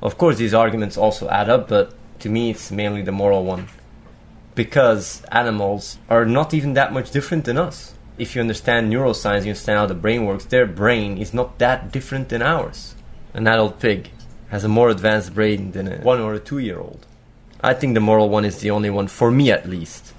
Of 0.00 0.16
course, 0.16 0.38
these 0.38 0.54
arguments 0.54 0.96
also 0.96 1.28
add 1.28 1.50
up, 1.50 1.68
but 1.68 1.92
to 2.20 2.30
me, 2.30 2.50
it's 2.50 2.70
mainly 2.70 3.02
the 3.02 3.12
moral 3.12 3.44
one. 3.44 3.68
Because 4.54 5.22
animals 5.30 5.98
are 6.08 6.26
not 6.26 6.52
even 6.52 6.74
that 6.74 6.92
much 6.92 7.10
different 7.10 7.44
than 7.44 7.56
us. 7.56 7.94
If 8.18 8.34
you 8.34 8.40
understand 8.40 8.92
neuroscience, 8.92 9.44
you 9.44 9.50
understand 9.50 9.78
how 9.78 9.86
the 9.86 9.94
brain 9.94 10.26
works, 10.26 10.44
their 10.44 10.66
brain 10.66 11.18
is 11.18 11.32
not 11.32 11.58
that 11.58 11.90
different 11.90 12.28
than 12.28 12.42
ours. 12.42 12.94
An 13.32 13.46
adult 13.46 13.80
pig 13.80 14.10
has 14.48 14.64
a 14.64 14.68
more 14.68 14.90
advanced 14.90 15.34
brain 15.34 15.72
than 15.72 15.88
a 15.88 15.96
one 15.98 16.20
or 16.20 16.34
a 16.34 16.40
two 16.40 16.58
year 16.58 16.78
old. 16.78 17.06
I 17.62 17.74
think 17.74 17.94
the 17.94 18.00
moral 18.00 18.28
one 18.28 18.44
is 18.44 18.58
the 18.58 18.70
only 18.70 18.90
one, 18.90 19.06
for 19.06 19.30
me 19.30 19.50
at 19.50 19.68
least. 19.68 20.12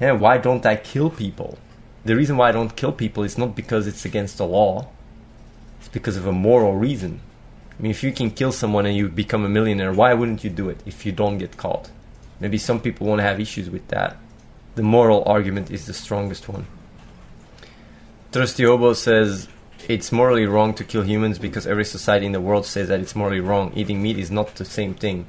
Yeah, 0.00 0.12
why 0.12 0.38
don't 0.38 0.64
I 0.64 0.76
kill 0.76 1.10
people? 1.10 1.58
the 2.04 2.14
reason 2.14 2.36
why 2.36 2.50
I 2.50 2.52
don't 2.52 2.76
kill 2.76 2.92
people 2.92 3.24
is 3.24 3.38
not 3.38 3.56
because 3.56 3.86
it's 3.86 4.04
against 4.04 4.38
the 4.38 4.46
law. 4.46 4.88
It's 5.80 5.88
because 5.88 6.16
of 6.16 6.26
a 6.26 6.32
moral 6.32 6.76
reason. 6.76 7.20
I 7.78 7.82
mean, 7.82 7.90
if 7.90 8.02
you 8.02 8.12
can 8.12 8.30
kill 8.30 8.52
someone 8.52 8.86
and 8.86 8.96
you 8.96 9.08
become 9.08 9.44
a 9.44 9.48
millionaire, 9.48 9.92
why 9.92 10.14
wouldn't 10.14 10.44
you 10.44 10.50
do 10.50 10.68
it 10.68 10.82
if 10.86 11.04
you 11.06 11.12
don't 11.12 11.38
get 11.38 11.56
caught? 11.56 11.90
Maybe 12.40 12.58
some 12.58 12.80
people 12.80 13.06
won't 13.06 13.20
have 13.20 13.40
issues 13.40 13.70
with 13.70 13.86
that. 13.88 14.16
The 14.74 14.82
moral 14.82 15.22
argument 15.24 15.70
is 15.70 15.86
the 15.86 15.94
strongest 15.94 16.48
one. 16.48 16.66
Trusty 18.32 18.66
Obo 18.66 18.92
says 18.94 19.48
it's 19.88 20.10
morally 20.10 20.46
wrong 20.46 20.74
to 20.74 20.84
kill 20.84 21.02
humans 21.02 21.38
because 21.38 21.66
every 21.66 21.84
society 21.84 22.26
in 22.26 22.32
the 22.32 22.40
world 22.40 22.66
says 22.66 22.88
that 22.88 23.00
it's 23.00 23.14
morally 23.14 23.40
wrong. 23.40 23.72
Eating 23.76 24.02
meat 24.02 24.18
is 24.18 24.30
not 24.30 24.54
the 24.56 24.64
same 24.64 24.94
thing. 24.94 25.26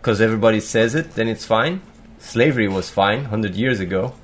Because 0.00 0.20
everybody 0.20 0.60
says 0.60 0.94
it, 0.94 1.14
then 1.14 1.28
it's 1.28 1.46
fine. 1.46 1.80
Slavery 2.18 2.68
was 2.68 2.90
fine 2.90 3.22
100 3.22 3.54
years 3.54 3.80
ago. 3.80 4.14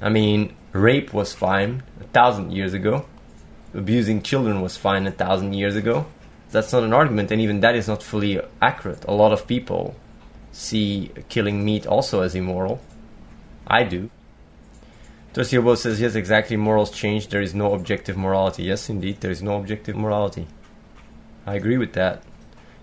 I 0.00 0.08
mean, 0.08 0.54
Rape 0.72 1.12
was 1.12 1.32
fine 1.32 1.82
a 2.00 2.04
thousand 2.04 2.52
years 2.52 2.72
ago. 2.72 3.06
Abusing 3.74 4.22
children 4.22 4.60
was 4.60 4.76
fine 4.76 5.06
a 5.06 5.10
thousand 5.10 5.54
years 5.54 5.76
ago. 5.76 6.06
That's 6.50 6.72
not 6.72 6.84
an 6.84 6.92
argument, 6.92 7.30
and 7.30 7.40
even 7.40 7.60
that 7.60 7.74
is 7.74 7.88
not 7.88 8.02
fully 8.02 8.40
accurate. 8.62 9.04
A 9.06 9.12
lot 9.12 9.32
of 9.32 9.46
people 9.46 9.96
see 10.56 11.10
killing 11.28 11.64
meat 11.64 11.86
also 11.86 12.22
as 12.22 12.34
immoral. 12.34 12.80
I 13.66 13.84
do. 13.84 14.10
Tosiobo 15.34 15.76
says, 15.76 16.00
yes, 16.00 16.14
exactly, 16.14 16.56
morals 16.56 16.90
change. 16.90 17.28
There 17.28 17.42
is 17.42 17.54
no 17.54 17.74
objective 17.74 18.16
morality. 18.16 18.62
Yes, 18.62 18.88
indeed, 18.88 19.20
there 19.20 19.30
is 19.30 19.42
no 19.42 19.56
objective 19.58 19.94
morality. 19.94 20.46
I 21.44 21.56
agree 21.56 21.76
with 21.76 21.92
that. 21.92 22.22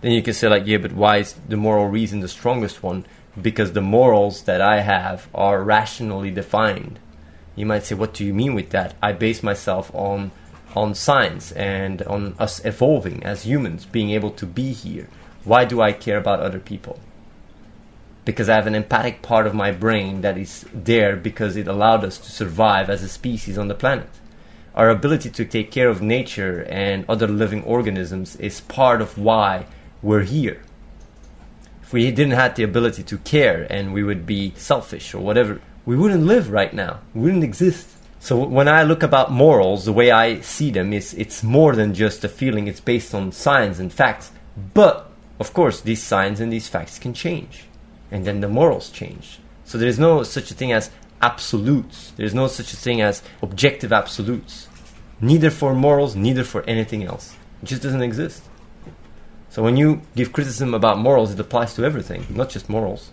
Then 0.02 0.12
you 0.12 0.22
can 0.22 0.36
say, 0.36 0.48
like, 0.48 0.68
yeah, 0.68 0.78
but 0.78 0.94
why 0.94 1.18
is 1.18 1.34
the 1.34 1.58
moral 1.58 1.88
reason 1.88 2.20
the 2.20 2.28
strongest 2.28 2.84
one? 2.84 3.06
Because 3.42 3.72
the 3.72 3.82
morals 3.82 4.44
that 4.44 4.62
I 4.62 4.82
have 4.82 5.28
are 5.34 5.64
rationally 5.64 6.30
defined. 6.30 7.00
You 7.56 7.66
might 7.66 7.86
say, 7.86 7.96
what 7.96 8.14
do 8.14 8.24
you 8.24 8.34
mean 8.34 8.54
with 8.54 8.70
that? 8.70 8.96
I 9.02 9.14
base 9.14 9.42
myself 9.42 9.90
on 9.96 10.32
on 10.76 10.96
science 10.96 11.52
and 11.52 12.02
on 12.04 12.36
us 12.40 12.64
evolving 12.66 13.24
as 13.24 13.44
humans, 13.44 13.86
being 13.86 14.10
able 14.10 14.32
to 14.32 14.46
be 14.46 14.74
here. 14.74 15.08
Why 15.44 15.66
do 15.66 15.82
I 15.82 15.92
care 15.92 16.18
about 16.18 16.40
other 16.40 16.60
people? 16.60 17.00
Because 18.26 18.48
I 18.48 18.56
have 18.56 18.68
an 18.68 18.76
empathic 18.76 19.22
part 19.22 19.48
of 19.48 19.54
my 19.54 19.72
brain 19.72 20.22
that 20.22 20.38
is 20.38 20.66
there 20.74 21.16
because 21.16 21.56
it 21.56 21.68
allowed 21.68 22.06
us 22.06 22.18
to 22.20 22.32
survive 22.32 22.90
as 22.90 23.04
a 23.04 23.10
species 23.10 23.58
on 23.58 23.68
the 23.68 23.76
planet. 23.76 24.10
Our 24.76 24.90
ability 24.90 25.30
to 25.32 25.46
take 25.46 25.72
care 25.72 25.90
of 25.90 26.02
nature 26.02 26.66
and 26.70 27.06
other 27.08 27.28
living 27.28 27.64
organisms 27.64 28.36
is 28.38 28.62
part 28.62 29.02
of 29.02 29.18
why 29.18 29.66
we're 30.02 30.24
here. 30.24 30.64
If 31.82 31.94
we 31.94 32.10
didn't 32.12 32.32
have 32.32 32.56
the 32.56 32.64
ability 32.64 33.04
to 33.04 33.18
care 33.20 33.68
and 33.70 33.94
we 33.94 34.04
would 34.04 34.26
be 34.26 34.54
selfish 34.56 35.14
or 35.14 35.20
whatever, 35.20 35.62
we 35.86 35.96
wouldn't 35.96 36.24
live 36.26 36.50
right 36.50 36.74
now. 36.74 37.02
We 37.14 37.24
wouldn't 37.24 37.44
exist. 37.44 37.90
So 38.20 38.38
when 38.46 38.70
I 38.70 38.84
look 38.84 39.04
about 39.04 39.32
morals, 39.32 39.84
the 39.84 39.94
way 39.94 40.10
I 40.10 40.40
see 40.40 40.72
them 40.72 40.94
is 40.94 41.14
it's 41.14 41.44
more 41.44 41.76
than 41.76 41.94
just 41.94 42.24
a 42.24 42.30
feeling. 42.30 42.68
It's 42.68 42.80
based 42.80 43.14
on 43.14 43.34
science 43.34 43.80
and 43.80 43.92
facts. 43.92 44.32
But 44.74 45.12
of 45.40 45.54
course, 45.54 45.82
these 45.82 46.02
signs 46.02 46.40
and 46.40 46.52
these 46.52 46.70
facts 46.70 46.98
can 46.98 47.14
change 47.14 47.66
and 48.14 48.26
then 48.26 48.42
the 48.42 48.48
morals 48.48 48.90
change. 48.92 49.40
So 49.66 49.78
there 49.78 49.88
is 49.88 49.98
no 49.98 50.22
such 50.22 50.52
a 50.52 50.54
thing 50.54 50.72
as 50.72 50.92
absolutes. 51.22 52.12
There 52.12 52.26
is 52.26 52.36
no 52.36 52.48
such 52.48 52.72
a 52.72 52.78
thing 52.78 53.02
as 53.02 53.24
objective 53.42 53.92
absolutes. 53.92 54.68
Neither 55.20 55.50
for 55.50 55.74
morals, 55.74 56.16
neither 56.16 56.44
for 56.44 56.62
anything 56.64 57.04
else. 57.04 57.36
It 57.64 57.66
just 57.66 57.82
doesn't 57.82 58.04
exist. 58.04 58.44
So 59.50 59.64
when 59.64 59.78
you 59.78 60.02
give 60.16 60.32
criticism 60.32 60.76
about 60.76 61.00
morals, 61.00 61.34
it 61.34 61.40
applies 61.40 61.74
to 61.74 61.84
everything, 61.84 62.28
not 62.30 62.50
just 62.50 62.70
morals. 62.70 63.12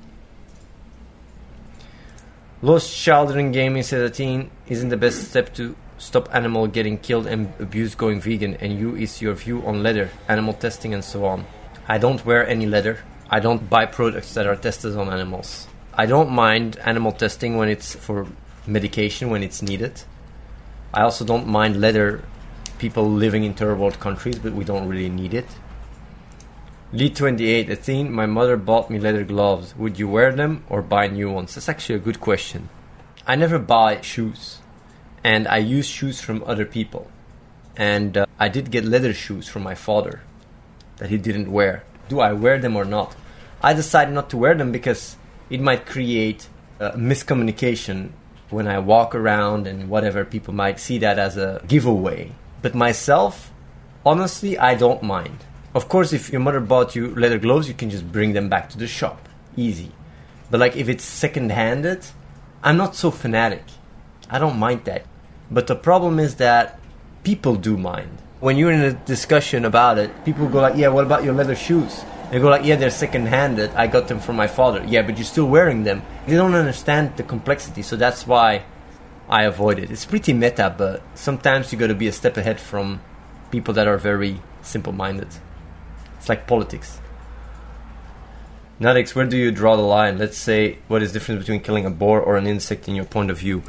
Lost 2.60 2.94
Children 2.94 3.52
Gaming 3.52 3.82
says 3.82 4.14
teen 4.14 4.50
isn't 4.66 4.90
the 4.90 4.98
best 4.98 5.30
step 5.30 5.54
to 5.54 5.74
stop 5.96 6.28
animal 6.34 6.66
getting 6.66 6.98
killed 6.98 7.26
and 7.26 7.50
abused 7.58 7.96
going 7.96 8.20
vegan 8.20 8.54
and 8.56 8.78
you 8.78 8.96
is 8.96 9.22
your 9.22 9.32
view 9.32 9.62
on 9.64 9.82
leather, 9.82 10.10
animal 10.28 10.52
testing 10.52 10.92
and 10.92 11.02
so 11.02 11.24
on. 11.24 11.46
I 11.88 11.96
don't 11.96 12.24
wear 12.26 12.46
any 12.46 12.66
leather. 12.66 12.98
I 13.32 13.38
don't 13.38 13.70
buy 13.70 13.86
products 13.86 14.34
that 14.34 14.48
are 14.48 14.56
tested 14.56 14.96
on 14.96 15.08
animals. 15.08 15.68
I 15.94 16.06
don't 16.06 16.30
mind 16.30 16.76
animal 16.80 17.12
testing 17.12 17.56
when 17.56 17.68
it's 17.68 17.94
for 17.94 18.26
medication 18.66 19.30
when 19.30 19.44
it's 19.44 19.62
needed. 19.62 20.02
I 20.92 21.02
also 21.02 21.24
don't 21.24 21.46
mind 21.46 21.80
leather 21.80 22.24
people 22.78 23.08
living 23.08 23.44
in 23.44 23.54
third 23.54 23.78
world 23.78 24.00
countries, 24.00 24.40
but 24.40 24.52
we 24.52 24.64
don't 24.64 24.88
really 24.88 25.08
need 25.08 25.32
it. 25.32 25.46
Lee 26.92 27.08
28, 27.08 27.70
Athene, 27.70 28.10
my 28.10 28.26
mother 28.26 28.56
bought 28.56 28.90
me 28.90 28.98
leather 28.98 29.22
gloves. 29.22 29.76
Would 29.76 29.96
you 29.96 30.08
wear 30.08 30.32
them 30.32 30.64
or 30.68 30.82
buy 30.82 31.06
new 31.06 31.30
ones? 31.30 31.54
That's 31.54 31.68
actually 31.68 31.94
a 31.94 32.00
good 32.00 32.20
question. 32.20 32.68
I 33.28 33.36
never 33.36 33.60
buy 33.60 34.00
shoes, 34.00 34.58
and 35.22 35.46
I 35.46 35.58
use 35.58 35.86
shoes 35.86 36.20
from 36.20 36.42
other 36.46 36.64
people. 36.64 37.08
And 37.76 38.16
uh, 38.16 38.26
I 38.40 38.48
did 38.48 38.72
get 38.72 38.84
leather 38.84 39.14
shoes 39.14 39.46
from 39.46 39.62
my 39.62 39.76
father 39.76 40.22
that 40.96 41.10
he 41.10 41.16
didn't 41.16 41.52
wear. 41.52 41.84
Do 42.08 42.18
I 42.18 42.32
wear 42.32 42.58
them 42.58 42.74
or 42.74 42.84
not? 42.84 43.14
I 43.62 43.74
decided 43.74 44.14
not 44.14 44.30
to 44.30 44.36
wear 44.36 44.54
them 44.54 44.72
because 44.72 45.16
it 45.50 45.60
might 45.60 45.84
create 45.86 46.48
uh, 46.80 46.92
miscommunication 46.92 48.10
when 48.48 48.66
I 48.66 48.78
walk 48.78 49.14
around 49.14 49.66
and 49.66 49.88
whatever. 49.88 50.24
People 50.24 50.54
might 50.54 50.80
see 50.80 50.98
that 50.98 51.18
as 51.18 51.36
a 51.36 51.62
giveaway. 51.66 52.32
But 52.62 52.74
myself, 52.74 53.52
honestly, 54.04 54.58
I 54.58 54.74
don't 54.74 55.02
mind. 55.02 55.44
Of 55.74 55.88
course, 55.88 56.12
if 56.12 56.30
your 56.30 56.40
mother 56.40 56.60
bought 56.60 56.96
you 56.96 57.14
leather 57.14 57.38
gloves, 57.38 57.68
you 57.68 57.74
can 57.74 57.90
just 57.90 58.10
bring 58.10 58.32
them 58.32 58.48
back 58.48 58.70
to 58.70 58.78
the 58.78 58.86
shop. 58.86 59.28
Easy. 59.56 59.92
But 60.50 60.60
like 60.60 60.76
if 60.76 60.88
it's 60.88 61.04
second 61.04 61.52
handed, 61.52 62.04
I'm 62.62 62.76
not 62.76 62.96
so 62.96 63.10
fanatic. 63.10 63.62
I 64.28 64.38
don't 64.38 64.58
mind 64.58 64.84
that. 64.84 65.04
But 65.50 65.66
the 65.66 65.76
problem 65.76 66.18
is 66.18 66.36
that 66.36 66.78
people 67.24 67.56
do 67.56 67.76
mind. 67.76 68.18
When 68.40 68.56
you're 68.56 68.72
in 68.72 68.80
a 68.80 68.92
discussion 68.92 69.64
about 69.64 69.98
it, 69.98 70.24
people 70.24 70.48
go 70.48 70.60
like, 70.60 70.76
"Yeah, 70.76 70.88
what 70.88 71.04
about 71.04 71.24
your 71.24 71.34
leather 71.34 71.54
shoes?" 71.54 72.04
They 72.30 72.38
go 72.38 72.48
like, 72.48 72.64
yeah, 72.64 72.76
they're 72.76 72.90
second-handed. 72.90 73.70
I 73.74 73.88
got 73.88 74.06
them 74.06 74.20
from 74.20 74.36
my 74.36 74.46
father. 74.46 74.84
Yeah, 74.86 75.02
but 75.02 75.18
you're 75.18 75.24
still 75.24 75.46
wearing 75.46 75.82
them. 75.82 76.02
They 76.26 76.36
don't 76.36 76.54
understand 76.54 77.16
the 77.16 77.24
complexity, 77.24 77.82
so 77.82 77.96
that's 77.96 78.26
why 78.26 78.64
I 79.28 79.44
avoid 79.44 79.80
it. 79.80 79.90
It's 79.90 80.04
pretty 80.04 80.32
meta, 80.32 80.72
but 80.76 81.02
sometimes 81.14 81.72
you 81.72 81.78
got 81.78 81.88
to 81.88 81.94
be 81.94 82.06
a 82.06 82.12
step 82.12 82.36
ahead 82.36 82.60
from 82.60 83.00
people 83.50 83.74
that 83.74 83.88
are 83.88 83.98
very 83.98 84.40
simple-minded. 84.62 85.28
It's 86.18 86.28
like 86.28 86.46
politics. 86.46 87.00
Nadix, 88.80 89.14
where 89.14 89.26
do 89.26 89.36
you 89.36 89.50
draw 89.50 89.76
the 89.76 89.82
line? 89.82 90.16
Let's 90.16 90.38
say 90.38 90.78
what 90.86 91.02
is 91.02 91.12
the 91.12 91.18
difference 91.18 91.40
between 91.40 91.60
killing 91.60 91.84
a 91.84 91.90
boar 91.90 92.20
or 92.20 92.36
an 92.36 92.46
insect 92.46 92.88
in 92.88 92.94
your 92.94 93.04
point 93.04 93.30
of 93.30 93.38
view? 93.38 93.62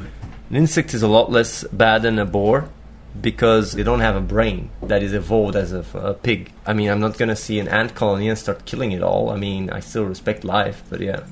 An 0.48 0.56
insect 0.56 0.94
is 0.94 1.02
a 1.02 1.08
lot 1.08 1.30
less 1.30 1.64
bad 1.64 2.02
than 2.02 2.18
a 2.18 2.24
boar 2.24 2.68
because 3.20 3.72
they 3.72 3.82
don't 3.82 4.00
have 4.00 4.16
a 4.16 4.20
brain 4.20 4.70
that 4.82 5.02
is 5.02 5.12
evolved 5.12 5.56
as 5.56 5.72
a, 5.72 5.84
a 5.94 6.14
pig. 6.14 6.50
I 6.66 6.72
mean, 6.72 6.88
I'm 6.88 7.00
not 7.00 7.18
gonna 7.18 7.36
see 7.36 7.58
an 7.58 7.68
ant 7.68 7.94
colony 7.94 8.28
and 8.28 8.38
start 8.38 8.64
killing 8.64 8.92
it 8.92 9.02
all. 9.02 9.30
I 9.30 9.36
mean, 9.36 9.70
I 9.70 9.80
still 9.80 10.04
respect 10.04 10.44
life, 10.44 10.82
but 10.88 11.00
yeah, 11.00 11.26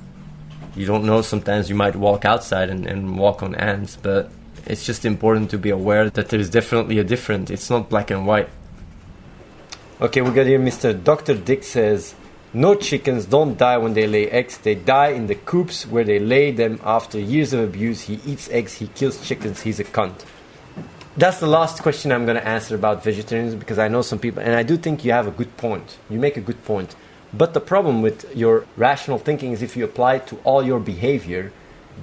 you 0.75 0.85
don't 0.85 1.05
know. 1.05 1.21
Sometimes 1.21 1.69
you 1.69 1.75
might 1.75 1.95
walk 1.95 2.23
outside 2.23 2.69
and, 2.69 2.85
and 2.85 3.17
walk 3.17 3.41
on 3.41 3.55
ants, 3.55 3.97
but 4.01 4.31
it's 4.65 4.85
just 4.85 5.05
important 5.05 5.49
to 5.51 5.57
be 5.57 5.71
aware 5.71 6.09
that 6.09 6.29
there 6.29 6.39
is 6.39 6.49
definitely 6.49 6.99
a 6.99 7.03
difference. 7.03 7.49
It's 7.49 7.69
not 7.69 7.89
black 7.89 8.11
and 8.11 8.27
white. 8.27 8.49
Okay, 9.99 10.21
we 10.21 10.31
got 10.31 10.45
here 10.45 10.59
Mr. 10.59 11.03
Dr. 11.03 11.35
Dick 11.35 11.63
says, 11.63 12.13
No 12.53 12.75
chickens 12.75 13.25
don't 13.25 13.57
die 13.57 13.77
when 13.77 13.93
they 13.95 14.07
lay 14.07 14.29
eggs. 14.29 14.59
They 14.59 14.75
die 14.75 15.09
in 15.09 15.27
the 15.27 15.35
coops 15.35 15.87
where 15.87 16.03
they 16.03 16.19
lay 16.19 16.51
them 16.51 16.79
after 16.83 17.19
years 17.19 17.53
of 17.53 17.61
abuse. 17.61 18.01
He 18.01 18.19
eats 18.25 18.49
eggs, 18.49 18.75
he 18.75 18.87
kills 18.87 19.25
chickens, 19.27 19.61
he's 19.61 19.79
a 19.79 19.83
cunt 19.83 20.25
that's 21.17 21.39
the 21.39 21.47
last 21.47 21.81
question 21.81 22.11
I'm 22.11 22.25
going 22.25 22.37
to 22.37 22.47
answer 22.47 22.75
about 22.75 23.03
vegetarianism 23.03 23.59
because 23.59 23.77
I 23.79 23.87
know 23.87 24.01
some 24.01 24.19
people, 24.19 24.41
and 24.41 24.55
I 24.55 24.63
do 24.63 24.77
think 24.77 25.03
you 25.03 25.11
have 25.11 25.27
a 25.27 25.31
good 25.31 25.55
point. 25.57 25.97
You 26.09 26.19
make 26.19 26.37
a 26.37 26.41
good 26.41 26.63
point. 26.63 26.95
But 27.33 27.53
the 27.53 27.59
problem 27.59 28.01
with 28.01 28.35
your 28.35 28.65
rational 28.77 29.17
thinking 29.17 29.51
is 29.51 29.61
if 29.61 29.75
you 29.75 29.85
apply 29.85 30.15
it 30.15 30.27
to 30.27 30.37
all 30.43 30.63
your 30.63 30.79
behavior, 30.79 31.51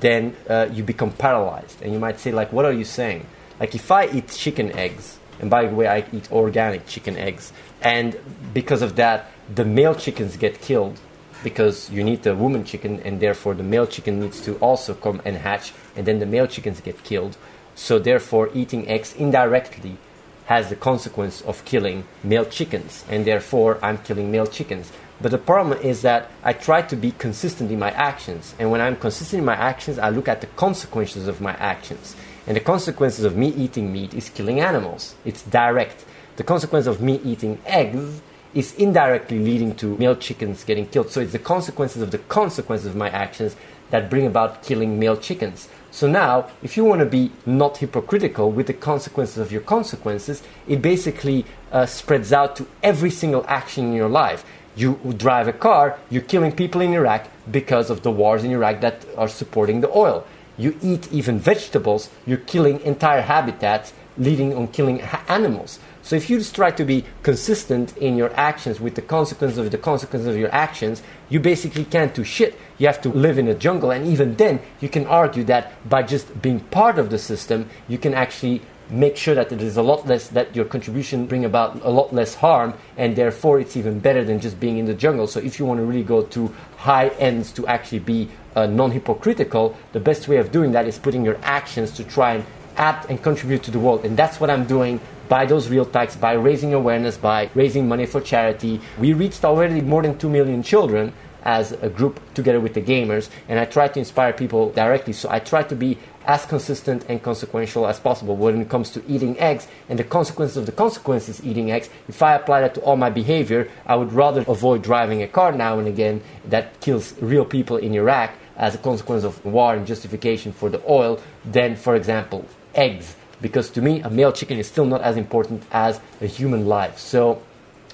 then 0.01 0.37
uh, 0.49 0.69
you 0.73 0.83
become 0.83 1.13
paralyzed. 1.13 1.83
And 1.83 1.93
you 1.93 1.99
might 1.99 2.21
say, 2.21 2.33
like, 2.33 2.53
what 2.53 2.65
are 2.65 2.73
you 2.73 2.85
saying? 2.85 3.27
Like, 3.61 3.75
if 3.75 3.91
I 3.91 4.09
eat 4.09 4.29
chicken 4.29 4.73
eggs, 4.73 5.19
and 5.41 5.51
by 5.51 5.67
the 5.67 5.75
way, 5.75 5.87
I 5.87 6.05
eat 6.13 6.31
organic 6.31 6.87
chicken 6.87 7.17
eggs, 7.17 7.53
and 7.81 8.19
because 8.53 8.83
of 8.83 8.97
that, 8.97 9.31
the 9.55 9.65
male 9.65 9.95
chickens 9.95 10.37
get 10.37 10.61
killed 10.61 10.99
because 11.45 11.89
you 11.91 12.03
need 12.03 12.23
the 12.25 12.35
woman 12.35 12.65
chicken, 12.65 13.01
and 13.01 13.21
therefore 13.21 13.55
the 13.55 13.63
male 13.63 13.87
chicken 13.87 14.21
needs 14.21 14.41
to 14.43 14.57
also 14.57 14.95
come 14.95 15.23
and 15.25 15.37
hatch, 15.37 15.73
and 15.97 16.07
then 16.07 16.19
the 16.19 16.27
male 16.27 16.47
chickens 16.47 16.81
get 16.81 17.03
killed 17.05 17.37
so 17.79 18.01
therefore, 18.01 18.51
eating 18.55 18.89
eggs 18.89 19.15
indirectly 19.15 19.99
has 20.47 20.69
the 20.69 20.75
consequence 20.75 21.43
of 21.43 21.65
killing 21.65 22.03
male 22.25 22.45
chickens, 22.45 23.05
and 23.09 23.25
therefore 23.25 23.79
I'm 23.81 23.99
killing 23.99 24.33
male 24.33 24.49
chickens. 24.49 24.91
But 25.21 25.31
the 25.31 25.39
problem 25.39 25.79
is 25.79 26.03
that 26.03 26.29
I 26.43 26.55
try 26.55 26.83
to 26.83 26.97
be 26.97 27.13
consistent 27.13 27.71
in 27.71 27.79
my 27.79 27.93
actions, 27.93 28.57
and 28.59 28.73
when 28.73 28.81
I'm 28.81 28.97
consistent 28.97 29.39
in 29.39 29.45
my 29.45 29.55
actions, 29.55 29.97
I 29.97 30.09
look 30.09 30.27
at 30.27 30.41
the 30.41 30.49
consequences 30.49 31.29
of 31.29 31.41
my 31.41 31.53
actions. 31.55 32.17
And 32.49 32.57
the 32.57 32.61
consequences 32.61 33.25
of 33.25 33.37
me 33.37 33.51
eating 33.51 33.93
meat 33.93 34.13
is 34.13 34.29
killing 34.29 34.59
animals. 34.59 35.15
It's 35.25 35.43
direct. 35.43 36.05
The 36.35 36.43
consequence 36.43 36.89
of 36.89 37.01
me 37.01 37.21
eating 37.23 37.61
eggs 37.65 38.21
is 38.55 38.75
indirectly 38.75 39.39
leading 39.39 39.77
to 39.77 39.97
male 39.99 40.17
chickens 40.17 40.65
getting 40.65 40.87
killed. 40.89 41.11
So 41.11 41.21
it's 41.21 41.33
the 41.33 41.39
consequences 41.39 42.03
of 42.03 42.11
the 42.11 42.19
consequences 42.19 42.87
of 42.89 42.97
my 42.97 43.09
actions 43.09 43.55
that 43.91 44.11
bring 44.11 44.27
about 44.27 44.63
killing 44.63 44.99
male 44.99 45.17
chickens. 45.17 45.69
So 45.91 46.07
now, 46.07 46.51
if 46.63 46.77
you 46.77 46.85
want 46.85 47.01
to 47.01 47.07
be 47.07 47.33
not 47.47 47.79
hypocritical 47.79 48.51
with 48.51 48.67
the 48.67 48.75
consequences 48.75 49.39
of 49.39 49.51
your 49.51 49.63
consequences, 49.63 50.43
it 50.67 50.83
basically 50.83 51.45
uh, 51.73 51.87
spreads 51.87 52.33
out 52.33 52.57
to 52.57 52.67
every 52.83 53.11
single 53.11 53.45
action 53.49 53.87
in 53.87 53.93
your 53.95 54.09
life. 54.09 54.45
You 54.77 54.99
drive 55.17 55.49
a 55.49 55.53
car, 55.53 55.99
you're 56.09 56.23
killing 56.23 56.53
people 56.53 56.81
in 56.83 56.93
Iraq 56.93 57.27
because 57.51 57.91
of 57.91 58.03
the 58.03 58.13
wars 58.13 58.45
in 58.45 58.53
Iraq 58.53 58.81
that 58.83 59.05
are 59.17 59.27
supporting 59.27 59.81
the 59.81 59.91
oil. 59.91 60.25
You 60.57 60.79
eat 60.83 61.11
even 61.13 61.39
vegetables, 61.39 62.11
you're 62.27 62.39
killing 62.39 62.81
entire 62.83 63.23
habitats 63.23 63.93
leading 64.17 64.55
on 64.55 64.69
killing 64.69 65.01
ha- 65.01 65.25
animals. 65.29 65.79
So 66.03 66.17
if 66.17 66.31
you 66.31 66.39
just 66.39 66.55
try 66.55 66.71
to 66.71 66.85
be 66.85 67.05
consistent 67.23 67.97
in 67.97 68.17
your 68.17 68.33
actions 68.35 68.81
with 68.81 68.95
the 68.95 69.03
consequences 69.03 69.59
of 69.59 69.71
the 69.71 69.79
consequences 69.79 70.29
of 70.29 70.37
your 70.37 70.55
actions, 70.55 71.03
you 71.29 71.41
basically 71.41 71.85
can't 71.85 72.15
do 72.15 72.25
shit. 72.25 72.59
You 72.79 72.87
have 72.87 73.01
to 73.03 73.09
live 73.09 73.39
in 73.39 73.49
a 73.49 73.55
jungle, 73.55 73.91
and 73.91 74.07
even 74.07 74.37
then, 74.37 74.61
you 74.81 74.89
can 74.89 75.07
argue 75.07 75.45
that 75.45 75.73
by 75.89 76.03
just 76.03 76.41
being 76.41 76.61
part 76.61 76.99
of 76.99 77.11
the 77.11 77.19
system, 77.19 77.69
you 77.89 77.99
can 77.99 78.15
actually 78.15 78.63
make 78.91 79.17
sure 79.17 79.35
that 79.35 79.53
it 79.53 79.61
is 79.61 79.77
a 79.77 79.83
lot 79.83 80.07
less 80.07 80.29
that 80.29 80.55
your 80.57 80.65
contribution 80.65 81.27
bring 81.27 81.45
about 81.45 81.83
a 81.83 81.91
lot 81.91 82.15
less 82.15 82.35
harm 82.35 82.73
and 82.97 83.17
therefore 83.17 83.61
it's 83.61 83.77
even 83.77 83.99
better 83.99 84.25
than 84.25 84.41
just 84.41 84.59
being 84.59 84.79
in 84.79 84.87
the 84.87 84.95
jungle. 84.95 85.27
So 85.27 85.41
if 85.41 85.59
you 85.59 85.67
want 85.67 85.79
to 85.79 85.85
really 85.85 86.03
go 86.03 86.23
to 86.23 86.55
high 86.79 87.09
ends 87.19 87.53
to 87.53 87.67
actually 87.67 87.99
be 87.99 88.31
uh, 88.57 88.67
non-hypocritical 88.67 89.77
the 89.93 90.01
best 90.01 90.27
way 90.27 90.39
of 90.39 90.51
doing 90.51 90.73
that 90.73 90.87
is 90.87 90.99
putting 90.99 91.25
your 91.25 91.39
actions 91.43 91.91
to 91.93 92.05
try 92.05 92.35
and 92.35 92.45
add 92.77 93.05
and 93.11 93.23
contribute 93.23 93.63
to 93.65 93.71
the 93.71 93.79
world. 93.79 94.05
And 94.05 94.17
that's 94.17 94.41
what 94.41 94.51
i'm 94.51 94.65
doing 94.65 95.01
by 95.29 95.47
those 95.47 95.69
real 95.69 95.85
tags 95.85 96.17
by 96.17 96.33
raising 96.33 96.75
awareness 96.75 97.17
by 97.17 97.51
raising 97.55 97.89
money 97.89 98.07
for 98.07 98.21
charity 98.21 98.81
we 98.99 99.13
reached 99.13 99.45
already 99.45 99.81
more 99.81 100.03
than 100.03 100.19
2 100.19 100.29
million 100.29 100.63
children 100.63 101.13
as 101.45 101.73
a 101.73 101.89
group 101.89 102.21
together 102.35 102.61
with 102.61 102.75
the 102.75 102.83
gamers 102.83 103.29
and 103.49 103.59
i 103.59 103.65
try 103.65 103.89
to 103.89 103.99
inspire 103.99 104.33
people 104.33 104.71
directly 104.73 105.13
so 105.13 105.29
i 105.31 105.39
try 105.39 105.63
to 105.63 105.75
be 105.75 105.97
as 106.29 106.45
consistent 106.45 107.07
and 107.09 107.23
consequential 107.23 107.87
as 107.87 107.99
possible 107.99 108.37
when 108.37 108.61
it 108.61 108.69
comes 108.69 108.91
to 108.91 109.03
eating 109.09 109.37
eggs 109.41 109.67
and 109.89 109.99
the 109.99 110.05
consequences 110.05 110.59
of 110.59 110.67
the 110.67 110.73
consequences 110.73 111.43
eating 111.43 111.71
eggs. 111.71 111.89
If 112.07 112.23
I 112.23 112.35
apply 112.35 112.61
that 112.61 112.75
to 112.75 112.83
all 112.83 112.97
my 112.97 113.09
behavior, 113.09 113.71
I 113.87 113.97
would 113.97 114.13
rather 114.13 114.45
avoid 114.47 114.83
driving 114.83 115.23
a 115.23 115.27
car 115.27 115.53
now 115.53 115.79
and 115.79 115.89
again 115.89 116.23
that 116.45 116.79
kills 116.81 117.15
real 117.23 117.47
people 117.47 117.79
in 117.79 117.95
Iraq 117.95 118.33
as 118.59 118.75
a 118.75 118.79
consequence 118.79 119.25
of 119.25 119.43
war 119.43 119.75
and 119.75 119.87
justification 119.87 120.53
for 120.53 120.69
the 120.69 120.83
oil 120.87 121.19
than, 121.47 121.77
for 121.77 121.97
example, 121.97 122.45
eggs. 122.75 123.17
Because 123.41 123.71
to 123.71 123.83
me, 123.83 124.01
a 124.01 124.11
male 124.11 124.33
chicken 124.33 124.59
is 124.59 124.67
still 124.67 124.87
not 124.87 125.03
as 125.03 125.17
important 125.17 125.63
as 125.71 126.01
a 126.21 126.27
human 126.27 126.67
life. 126.67 126.99
So 126.99 127.43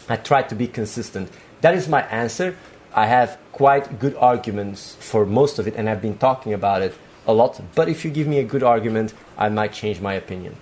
I 0.08 0.16
try 0.16 0.42
to 0.42 0.54
be 0.54 0.66
consistent. 0.66 1.30
That 1.60 1.74
is 1.74 1.88
my 1.88 2.02
answer. 2.02 2.56
I 2.94 3.06
have 3.06 3.38
quite 3.52 3.98
good 3.98 4.14
arguments 4.16 4.96
for 5.00 5.26
most 5.26 5.58
of 5.58 5.66
it, 5.66 5.74
and 5.76 5.88
I've 5.88 6.02
been 6.02 6.18
talking 6.18 6.52
about 6.52 6.82
it 6.82 6.94
a 7.26 7.32
lot, 7.32 7.60
but 7.74 7.88
if 7.88 8.04
you 8.04 8.10
give 8.10 8.26
me 8.26 8.38
a 8.38 8.44
good 8.44 8.62
argument, 8.62 9.14
I 9.38 9.48
might 9.48 9.72
change 9.72 10.00
my 10.00 10.14
opinion. 10.14 10.56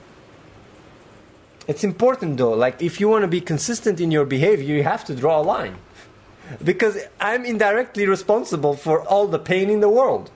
It's 1.67 1.85
important 1.85 2.37
though, 2.37 2.53
like 2.53 2.83
if 2.83 3.01
you 3.01 3.09
want 3.09 3.23
to 3.23 3.29
be 3.29 3.41
consistent 3.41 4.01
in 4.01 4.11
your 4.11 4.25
behavior, 4.25 4.75
you 4.75 4.83
have 4.83 5.05
to 5.07 5.15
draw 5.15 5.41
a 5.41 5.43
line. 5.43 5.77
Because 6.63 6.99
I'm 7.21 7.45
indirectly 7.45 8.07
responsible 8.07 8.75
for 8.75 9.03
all 9.03 9.27
the 9.27 9.39
pain 9.39 9.71
in 9.71 9.81
the 9.81 9.89
world. 9.89 10.31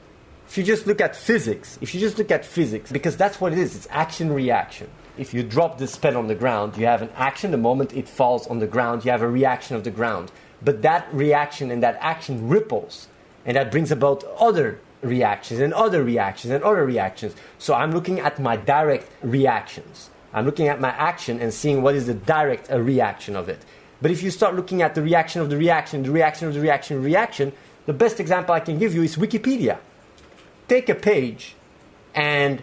If 0.48 0.56
you 0.56 0.64
just 0.64 0.86
look 0.86 1.00
at 1.00 1.16
physics, 1.16 1.78
if 1.80 1.94
you 1.94 2.00
just 2.00 2.18
look 2.18 2.30
at 2.30 2.44
physics, 2.44 2.90
because 2.90 3.16
that's 3.16 3.40
what 3.40 3.52
it 3.52 3.58
is, 3.58 3.76
it's 3.76 3.88
action 3.90 4.32
reaction. 4.32 4.88
If 5.18 5.34
you 5.34 5.42
drop 5.42 5.78
this 5.78 5.96
pen 5.96 6.16
on 6.16 6.28
the 6.28 6.34
ground, 6.34 6.76
you 6.76 6.86
have 6.86 7.02
an 7.02 7.10
action 7.16 7.50
the 7.50 7.56
moment 7.56 7.94
it 7.94 8.08
falls 8.08 8.46
on 8.46 8.58
the 8.58 8.66
ground, 8.66 9.04
you 9.04 9.10
have 9.10 9.22
a 9.22 9.28
reaction 9.28 9.76
of 9.76 9.84
the 9.84 9.90
ground. 9.90 10.30
But 10.62 10.82
that 10.82 11.12
reaction 11.12 11.70
and 11.70 11.82
that 11.82 11.98
action 12.00 12.48
ripples, 12.48 13.08
and 13.44 13.56
that 13.56 13.70
brings 13.70 13.90
about 13.90 14.24
other 14.38 14.80
reactions 15.02 15.60
and 15.60 15.74
other 15.74 16.02
reactions 16.02 16.52
and 16.52 16.62
other 16.62 16.84
reactions. 16.84 17.34
So 17.58 17.74
I'm 17.74 17.92
looking 17.92 18.20
at 18.20 18.38
my 18.38 18.56
direct 18.56 19.10
reactions. 19.22 20.10
I'm 20.32 20.44
looking 20.44 20.68
at 20.68 20.80
my 20.80 20.90
action 20.90 21.40
and 21.40 21.52
seeing 21.52 21.82
what 21.82 21.94
is 21.94 22.06
the 22.06 22.14
direct 22.14 22.70
uh, 22.70 22.80
reaction 22.80 23.36
of 23.36 23.48
it. 23.48 23.58
But 24.02 24.10
if 24.10 24.22
you 24.22 24.30
start 24.30 24.54
looking 24.54 24.82
at 24.82 24.94
the 24.94 25.02
reaction 25.02 25.40
of 25.40 25.48
the 25.48 25.56
reaction, 25.56 26.02
the 26.02 26.10
reaction 26.10 26.48
of 26.48 26.54
the 26.54 26.60
reaction, 26.60 27.02
reaction, 27.02 27.52
the 27.86 27.94
best 27.94 28.20
example 28.20 28.54
I 28.54 28.60
can 28.60 28.78
give 28.78 28.94
you 28.94 29.02
is 29.02 29.16
Wikipedia. 29.16 29.78
Take 30.68 30.88
a 30.88 30.94
page 30.94 31.54
and 32.14 32.62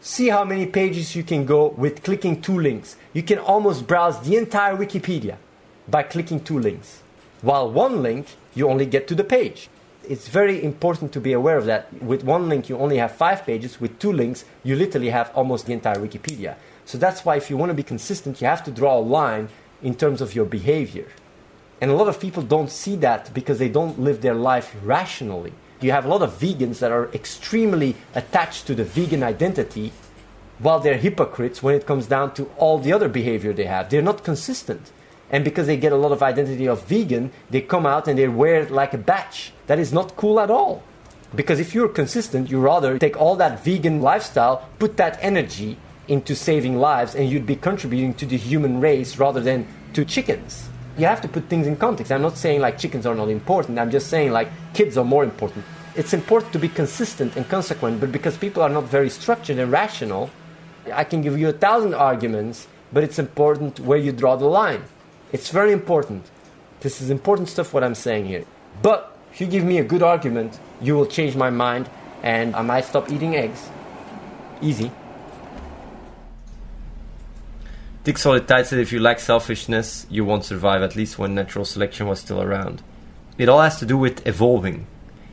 see 0.00 0.28
how 0.28 0.44
many 0.44 0.66
pages 0.66 1.14
you 1.14 1.22
can 1.22 1.44
go 1.44 1.68
with 1.68 2.02
clicking 2.02 2.40
two 2.40 2.58
links. 2.58 2.96
You 3.12 3.22
can 3.22 3.38
almost 3.38 3.86
browse 3.86 4.20
the 4.20 4.36
entire 4.36 4.76
Wikipedia 4.76 5.36
by 5.88 6.02
clicking 6.02 6.42
two 6.42 6.58
links. 6.58 7.02
While 7.42 7.70
one 7.70 8.02
link, 8.02 8.36
you 8.54 8.68
only 8.68 8.86
get 8.86 9.06
to 9.08 9.14
the 9.14 9.24
page 9.24 9.68
it's 10.08 10.28
very 10.28 10.62
important 10.62 11.12
to 11.12 11.20
be 11.20 11.32
aware 11.32 11.56
of 11.56 11.66
that. 11.66 11.92
With 12.02 12.22
one 12.22 12.48
link, 12.48 12.68
you 12.68 12.78
only 12.78 12.98
have 12.98 13.12
five 13.12 13.44
pages. 13.44 13.80
With 13.80 13.98
two 13.98 14.12
links, 14.12 14.44
you 14.62 14.76
literally 14.76 15.10
have 15.10 15.30
almost 15.34 15.66
the 15.66 15.72
entire 15.72 15.96
Wikipedia. 15.96 16.56
So 16.84 16.98
that's 16.98 17.24
why, 17.24 17.36
if 17.36 17.50
you 17.50 17.56
want 17.56 17.70
to 17.70 17.74
be 17.74 17.82
consistent, 17.82 18.40
you 18.40 18.46
have 18.46 18.64
to 18.64 18.70
draw 18.70 18.98
a 18.98 19.00
line 19.00 19.48
in 19.82 19.94
terms 19.94 20.20
of 20.20 20.34
your 20.34 20.44
behavior. 20.44 21.08
And 21.80 21.90
a 21.90 21.94
lot 21.94 22.08
of 22.08 22.20
people 22.20 22.42
don't 22.42 22.70
see 22.70 22.96
that 22.96 23.32
because 23.34 23.58
they 23.58 23.68
don't 23.68 23.98
live 23.98 24.20
their 24.20 24.34
life 24.34 24.74
rationally. 24.82 25.52
You 25.80 25.92
have 25.92 26.04
a 26.04 26.08
lot 26.08 26.22
of 26.22 26.38
vegans 26.38 26.78
that 26.78 26.90
are 26.90 27.10
extremely 27.12 27.96
attached 28.14 28.66
to 28.66 28.74
the 28.74 28.84
vegan 28.84 29.22
identity 29.22 29.92
while 30.58 30.80
they're 30.80 30.96
hypocrites 30.96 31.62
when 31.62 31.74
it 31.74 31.86
comes 31.86 32.06
down 32.06 32.32
to 32.34 32.50
all 32.56 32.78
the 32.78 32.92
other 32.92 33.08
behavior 33.08 33.52
they 33.52 33.66
have. 33.66 33.90
They're 33.90 34.02
not 34.02 34.24
consistent. 34.24 34.90
And 35.30 35.44
because 35.44 35.66
they 35.66 35.76
get 35.76 35.92
a 35.92 35.96
lot 35.96 36.12
of 36.12 36.22
identity 36.22 36.66
of 36.66 36.84
vegan, 36.86 37.32
they 37.50 37.60
come 37.60 37.84
out 37.84 38.08
and 38.08 38.18
they 38.18 38.28
wear 38.28 38.62
it 38.62 38.70
like 38.70 38.94
a 38.94 38.98
badge. 38.98 39.52
That 39.66 39.78
is 39.78 39.92
not 39.92 40.16
cool 40.16 40.40
at 40.40 40.50
all. 40.50 40.82
Because 41.34 41.60
if 41.60 41.74
you're 41.74 41.88
consistent, 41.88 42.50
you 42.50 42.60
rather 42.60 42.98
take 42.98 43.20
all 43.20 43.36
that 43.36 43.62
vegan 43.62 44.00
lifestyle, 44.00 44.68
put 44.78 44.96
that 44.96 45.18
energy 45.20 45.76
into 46.08 46.36
saving 46.36 46.76
lives, 46.78 47.14
and 47.14 47.28
you'd 47.28 47.46
be 47.46 47.56
contributing 47.56 48.14
to 48.14 48.24
the 48.24 48.36
human 48.36 48.80
race 48.80 49.18
rather 49.18 49.40
than 49.40 49.66
to 49.92 50.04
chickens. 50.04 50.68
You 50.98 51.06
have 51.06 51.20
to 51.20 51.28
put 51.28 51.44
things 51.44 51.66
in 51.66 51.76
context. 51.76 52.10
I'm 52.10 52.22
not 52.22 52.38
saying 52.38 52.60
like 52.60 52.78
chickens 52.78 53.04
are 53.04 53.14
not 53.14 53.28
important, 53.28 53.78
I'm 53.78 53.90
just 53.90 54.08
saying 54.08 54.32
like 54.32 54.48
kids 54.72 54.96
are 54.96 55.04
more 55.04 55.24
important. 55.24 55.64
It's 55.94 56.12
important 56.12 56.52
to 56.52 56.58
be 56.58 56.68
consistent 56.68 57.36
and 57.36 57.48
consequent, 57.48 58.00
but 58.00 58.12
because 58.12 58.36
people 58.36 58.62
are 58.62 58.68
not 58.68 58.84
very 58.84 59.08
structured 59.08 59.58
and 59.58 59.72
rational, 59.72 60.30
I 60.92 61.04
can 61.04 61.22
give 61.22 61.38
you 61.38 61.48
a 61.48 61.52
thousand 61.52 61.94
arguments, 61.94 62.68
but 62.92 63.02
it's 63.02 63.18
important 63.18 63.80
where 63.80 63.98
you 63.98 64.12
draw 64.12 64.36
the 64.36 64.46
line. 64.46 64.84
It's 65.32 65.50
very 65.50 65.72
important. 65.72 66.24
This 66.80 67.00
is 67.00 67.10
important 67.10 67.48
stuff 67.48 67.72
what 67.72 67.82
I'm 67.82 67.94
saying 67.94 68.26
here. 68.26 68.44
But 68.82 69.16
if 69.32 69.40
you 69.40 69.46
give 69.46 69.64
me 69.64 69.78
a 69.78 69.84
good 69.84 70.02
argument, 70.02 70.58
you 70.80 70.94
will 70.94 71.06
change 71.06 71.34
my 71.34 71.50
mind 71.50 71.88
and 72.22 72.54
I 72.54 72.62
might 72.62 72.84
stop 72.84 73.10
eating 73.10 73.36
eggs. 73.36 73.68
Easy. 74.62 74.90
Dick 78.06 78.18
Solid 78.18 78.46
said 78.48 78.78
if 78.78 78.92
you 78.92 79.00
lack 79.00 79.18
selfishness, 79.18 80.06
you 80.08 80.24
won't 80.24 80.44
survive, 80.44 80.80
at 80.80 80.94
least 80.94 81.18
when 81.18 81.34
natural 81.34 81.64
selection 81.64 82.06
was 82.06 82.20
still 82.20 82.40
around. 82.40 82.80
It 83.36 83.48
all 83.48 83.60
has 83.60 83.80
to 83.80 83.84
do 83.84 83.98
with 83.98 84.24
evolving. 84.24 84.86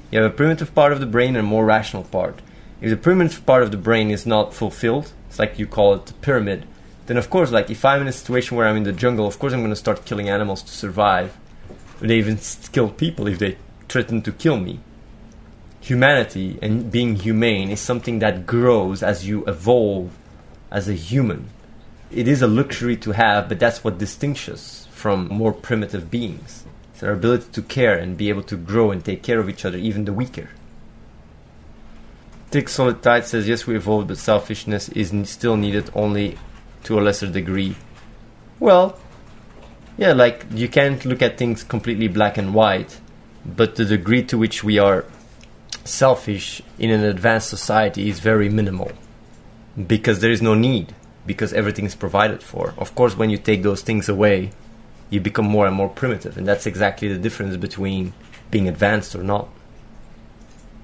You 0.09 0.23
have 0.23 0.31
a 0.31 0.35
primitive 0.35 0.73
part 0.73 0.91
of 0.91 0.99
the 0.99 1.05
brain 1.05 1.35
and 1.35 1.45
a 1.45 1.47
more 1.47 1.65
rational 1.65 2.01
part. 2.01 2.41
If 2.81 2.89
the 2.89 2.97
primitive 2.97 3.45
part 3.45 3.61
of 3.61 3.69
the 3.69 3.77
brain 3.77 4.09
is 4.09 4.25
not 4.25 4.55
fulfilled, 4.55 5.13
it's 5.29 5.37
like 5.37 5.59
you 5.59 5.67
call 5.67 5.93
it 5.93 6.07
the 6.07 6.13
pyramid, 6.15 6.65
then 7.05 7.15
of 7.15 7.29
course, 7.29 7.51
like 7.51 7.69
if 7.69 7.85
I'm 7.85 8.01
in 8.01 8.07
a 8.07 8.11
situation 8.11 8.57
where 8.57 8.65
I'm 8.65 8.77
in 8.77 8.85
the 8.85 8.91
jungle, 8.91 9.27
of 9.27 9.37
course 9.37 9.53
I'm 9.53 9.59
going 9.59 9.69
to 9.69 9.75
start 9.75 10.05
killing 10.05 10.27
animals 10.27 10.63
to 10.63 10.71
survive. 10.71 11.37
They 11.99 12.17
even 12.17 12.39
kill 12.71 12.89
people 12.89 13.27
if 13.27 13.37
they 13.37 13.55
threaten 13.87 14.23
to 14.23 14.31
kill 14.31 14.57
me. 14.57 14.79
Humanity 15.79 16.57
and 16.59 16.91
being 16.91 17.17
humane 17.17 17.69
is 17.69 17.79
something 17.79 18.17
that 18.17 18.47
grows 18.47 19.03
as 19.03 19.27
you 19.27 19.45
evolve 19.45 20.17
as 20.71 20.89
a 20.89 20.93
human. 20.93 21.49
It 22.13 22.27
is 22.27 22.43
a 22.43 22.47
luxury 22.47 22.95
to 22.97 23.11
have, 23.11 23.49
but 23.49 23.59
that's 23.59 23.83
what 23.83 23.97
distinguishes 23.97 24.87
from 24.91 25.27
more 25.29 25.51
primitive 25.51 26.11
beings. 26.11 26.63
It's 26.93 27.01
our 27.01 27.13
ability 27.13 27.47
to 27.53 27.61
care 27.63 27.97
and 27.97 28.15
be 28.15 28.29
able 28.29 28.43
to 28.43 28.55
grow 28.55 28.91
and 28.91 29.03
take 29.03 29.23
care 29.23 29.39
of 29.39 29.49
each 29.49 29.65
other, 29.65 29.77
even 29.77 30.05
the 30.05 30.13
weaker. 30.13 30.49
Dick 32.51 32.69
Solid 32.69 33.01
Tide 33.01 33.25
says, 33.25 33.47
yes, 33.47 33.65
we 33.65 33.75
evolved, 33.75 34.09
but 34.09 34.19
selfishness 34.19 34.89
is 34.89 35.11
still 35.27 35.57
needed 35.57 35.89
only 35.95 36.37
to 36.83 36.99
a 36.99 37.01
lesser 37.01 37.27
degree. 37.27 37.75
Well, 38.59 38.99
yeah, 39.97 40.13
like 40.13 40.45
you 40.51 40.69
can't 40.69 41.03
look 41.05 41.23
at 41.23 41.39
things 41.39 41.63
completely 41.63 42.07
black 42.07 42.37
and 42.37 42.53
white, 42.53 42.99
but 43.43 43.75
the 43.75 43.85
degree 43.85 44.23
to 44.25 44.37
which 44.37 44.63
we 44.63 44.77
are 44.77 45.05
selfish 45.83 46.61
in 46.77 46.91
an 46.91 47.03
advanced 47.03 47.49
society 47.49 48.07
is 48.07 48.19
very 48.19 48.49
minimal 48.49 48.91
because 49.87 50.19
there 50.19 50.31
is 50.31 50.41
no 50.41 50.53
need 50.53 50.93
because 51.25 51.53
everything 51.53 51.85
is 51.85 51.95
provided 51.95 52.43
for. 52.43 52.73
Of 52.77 52.95
course, 52.95 53.15
when 53.15 53.29
you 53.29 53.37
take 53.37 53.63
those 53.63 53.81
things 53.81 54.09
away, 54.09 54.51
you 55.09 55.19
become 55.19 55.45
more 55.45 55.67
and 55.67 55.75
more 55.75 55.89
primitive, 55.89 56.37
and 56.37 56.47
that's 56.47 56.65
exactly 56.65 57.07
the 57.07 57.19
difference 57.19 57.55
between 57.57 58.13
being 58.49 58.67
advanced 58.67 59.15
or 59.15 59.23
not. 59.23 59.47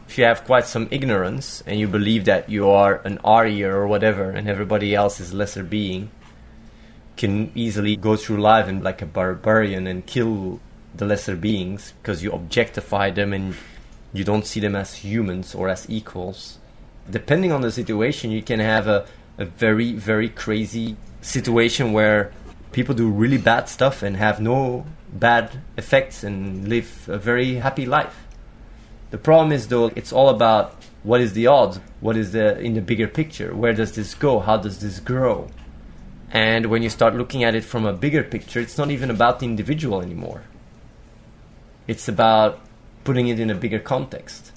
If 0.08 0.18
you 0.18 0.24
have 0.24 0.46
quite 0.46 0.66
some 0.66 0.88
ignorance 0.92 1.62
and 1.68 1.80
you 1.80 1.88
believe 1.88 2.26
that 2.26 2.50
you 2.50 2.70
are 2.70 3.02
an 3.06 3.20
Arya 3.24 3.70
or 3.70 3.88
whatever, 3.88 4.32
and 4.32 4.48
everybody 4.48 4.96
else 4.96 5.20
is 5.20 5.34
lesser 5.34 5.64
being, 5.64 6.10
can 7.18 7.52
easily 7.54 7.96
go 7.96 8.16
through 8.16 8.38
life 8.38 8.68
and 8.68 8.84
like 8.84 9.02
a 9.02 9.06
barbarian 9.06 9.88
and 9.88 10.06
kill 10.06 10.60
the 10.96 11.06
lesser 11.06 11.36
beings 11.36 11.94
because 12.02 12.24
you 12.24 12.32
objectify 12.32 13.10
them 13.10 13.34
and 13.34 13.56
you 14.14 14.24
don't 14.24 14.46
see 14.46 14.60
them 14.60 14.76
as 14.76 14.96
humans 14.96 15.54
or 15.54 15.70
as 15.70 15.86
equals. 15.90 16.58
Depending 17.10 17.52
on 17.52 17.62
the 17.62 17.72
situation, 17.72 18.32
you 18.32 18.42
can 18.42 18.60
have 18.60 18.88
a, 18.88 19.06
a 19.40 19.46
very, 19.46 19.94
very 19.94 20.30
crazy 20.30 20.98
situation 21.22 21.94
where 21.94 22.32
people 22.74 22.94
do 22.94 23.10
really 23.10 23.38
bad 23.38 23.68
stuff 23.70 24.04
and 24.04 24.18
have 24.18 24.40
no 24.40 24.86
bad 25.12 25.62
effects 25.78 26.24
and 26.24 26.68
live 26.68 27.08
a 27.10 27.18
very 27.18 27.56
happy 27.56 27.86
life. 27.86 28.28
The 29.12 29.18
problem 29.18 29.52
is 29.52 29.70
though 29.70 29.88
it's 29.96 30.14
all 30.14 30.30
about 30.30 30.76
what 31.02 31.22
is 31.22 31.34
the 31.34 31.48
odds, 31.48 31.80
what 32.02 32.18
is 32.18 32.34
the 32.34 32.60
in 32.60 32.74
the 32.76 32.82
bigger 32.82 33.08
picture, 33.08 33.56
where 33.56 33.74
does 33.74 33.94
this 33.94 34.14
go, 34.14 34.40
how 34.40 34.58
does 34.58 34.80
this 34.80 35.00
grow? 35.00 35.48
And 36.32 36.68
when 36.68 36.84
you 36.84 36.90
start 36.90 37.16
looking 37.16 37.44
at 37.44 37.56
it 37.56 37.64
from 37.64 37.86
a 37.86 37.94
bigger 37.94 38.24
picture, 38.24 38.60
it's 38.60 38.78
not 38.78 38.92
even 38.92 39.10
about 39.10 39.40
the 39.40 39.46
individual 39.46 40.02
anymore. 40.02 40.44
It's 41.88 42.08
about 42.08 42.60
putting 43.04 43.30
it 43.30 43.40
in 43.40 43.50
a 43.50 43.56
bigger 43.56 43.80
context. 43.80 44.49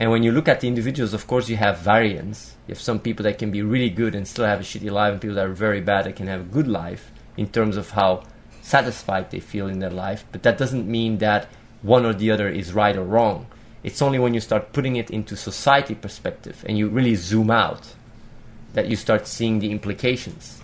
And 0.00 0.10
when 0.10 0.22
you 0.22 0.32
look 0.32 0.48
at 0.48 0.60
the 0.60 0.66
individuals, 0.66 1.12
of 1.12 1.26
course, 1.26 1.50
you 1.50 1.56
have 1.56 1.80
variance. 1.80 2.56
You 2.66 2.72
have 2.72 2.80
some 2.80 3.00
people 3.00 3.22
that 3.24 3.38
can 3.38 3.50
be 3.50 3.60
really 3.60 3.90
good 3.90 4.14
and 4.14 4.26
still 4.26 4.46
have 4.46 4.58
a 4.58 4.62
shitty 4.62 4.90
life, 4.90 5.12
and 5.12 5.20
people 5.20 5.36
that 5.36 5.44
are 5.44 5.52
very 5.52 5.82
bad 5.82 6.06
that 6.06 6.16
can 6.16 6.26
have 6.26 6.40
a 6.40 6.44
good 6.44 6.66
life 6.66 7.12
in 7.36 7.48
terms 7.48 7.76
of 7.76 7.90
how 7.90 8.22
satisfied 8.62 9.30
they 9.30 9.40
feel 9.40 9.68
in 9.68 9.78
their 9.78 9.90
life. 9.90 10.24
But 10.32 10.42
that 10.42 10.56
doesn't 10.56 10.88
mean 10.88 11.18
that 11.18 11.48
one 11.82 12.06
or 12.06 12.14
the 12.14 12.30
other 12.30 12.48
is 12.48 12.72
right 12.72 12.96
or 12.96 13.04
wrong. 13.04 13.46
It's 13.82 14.00
only 14.00 14.18
when 14.18 14.32
you 14.32 14.40
start 14.40 14.72
putting 14.72 14.96
it 14.96 15.10
into 15.10 15.36
society 15.36 15.94
perspective 15.94 16.64
and 16.66 16.78
you 16.78 16.88
really 16.88 17.14
zoom 17.14 17.50
out 17.50 17.94
that 18.72 18.88
you 18.88 18.96
start 18.96 19.26
seeing 19.26 19.58
the 19.58 19.70
implications. 19.70 20.62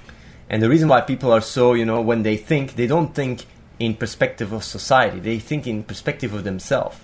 And 0.49 0.63
the 0.63 0.69
reason 0.71 0.89
why 0.89 1.03
people 1.03 1.31
are 1.31 1.43
so, 1.43 1.75
you 1.75 1.85
know, 1.85 2.01
when 2.01 2.23
they 2.23 2.39
think, 2.39 2.77
they 2.77 2.87
don't 2.87 3.15
think 3.15 3.45
in 3.79 3.97
perspective 3.97 4.53
of 4.53 4.65
society, 4.65 5.21
they 5.21 5.39
think 5.39 5.67
in 5.67 5.83
perspective 5.83 6.33
of 6.33 6.45
themselves. 6.45 6.97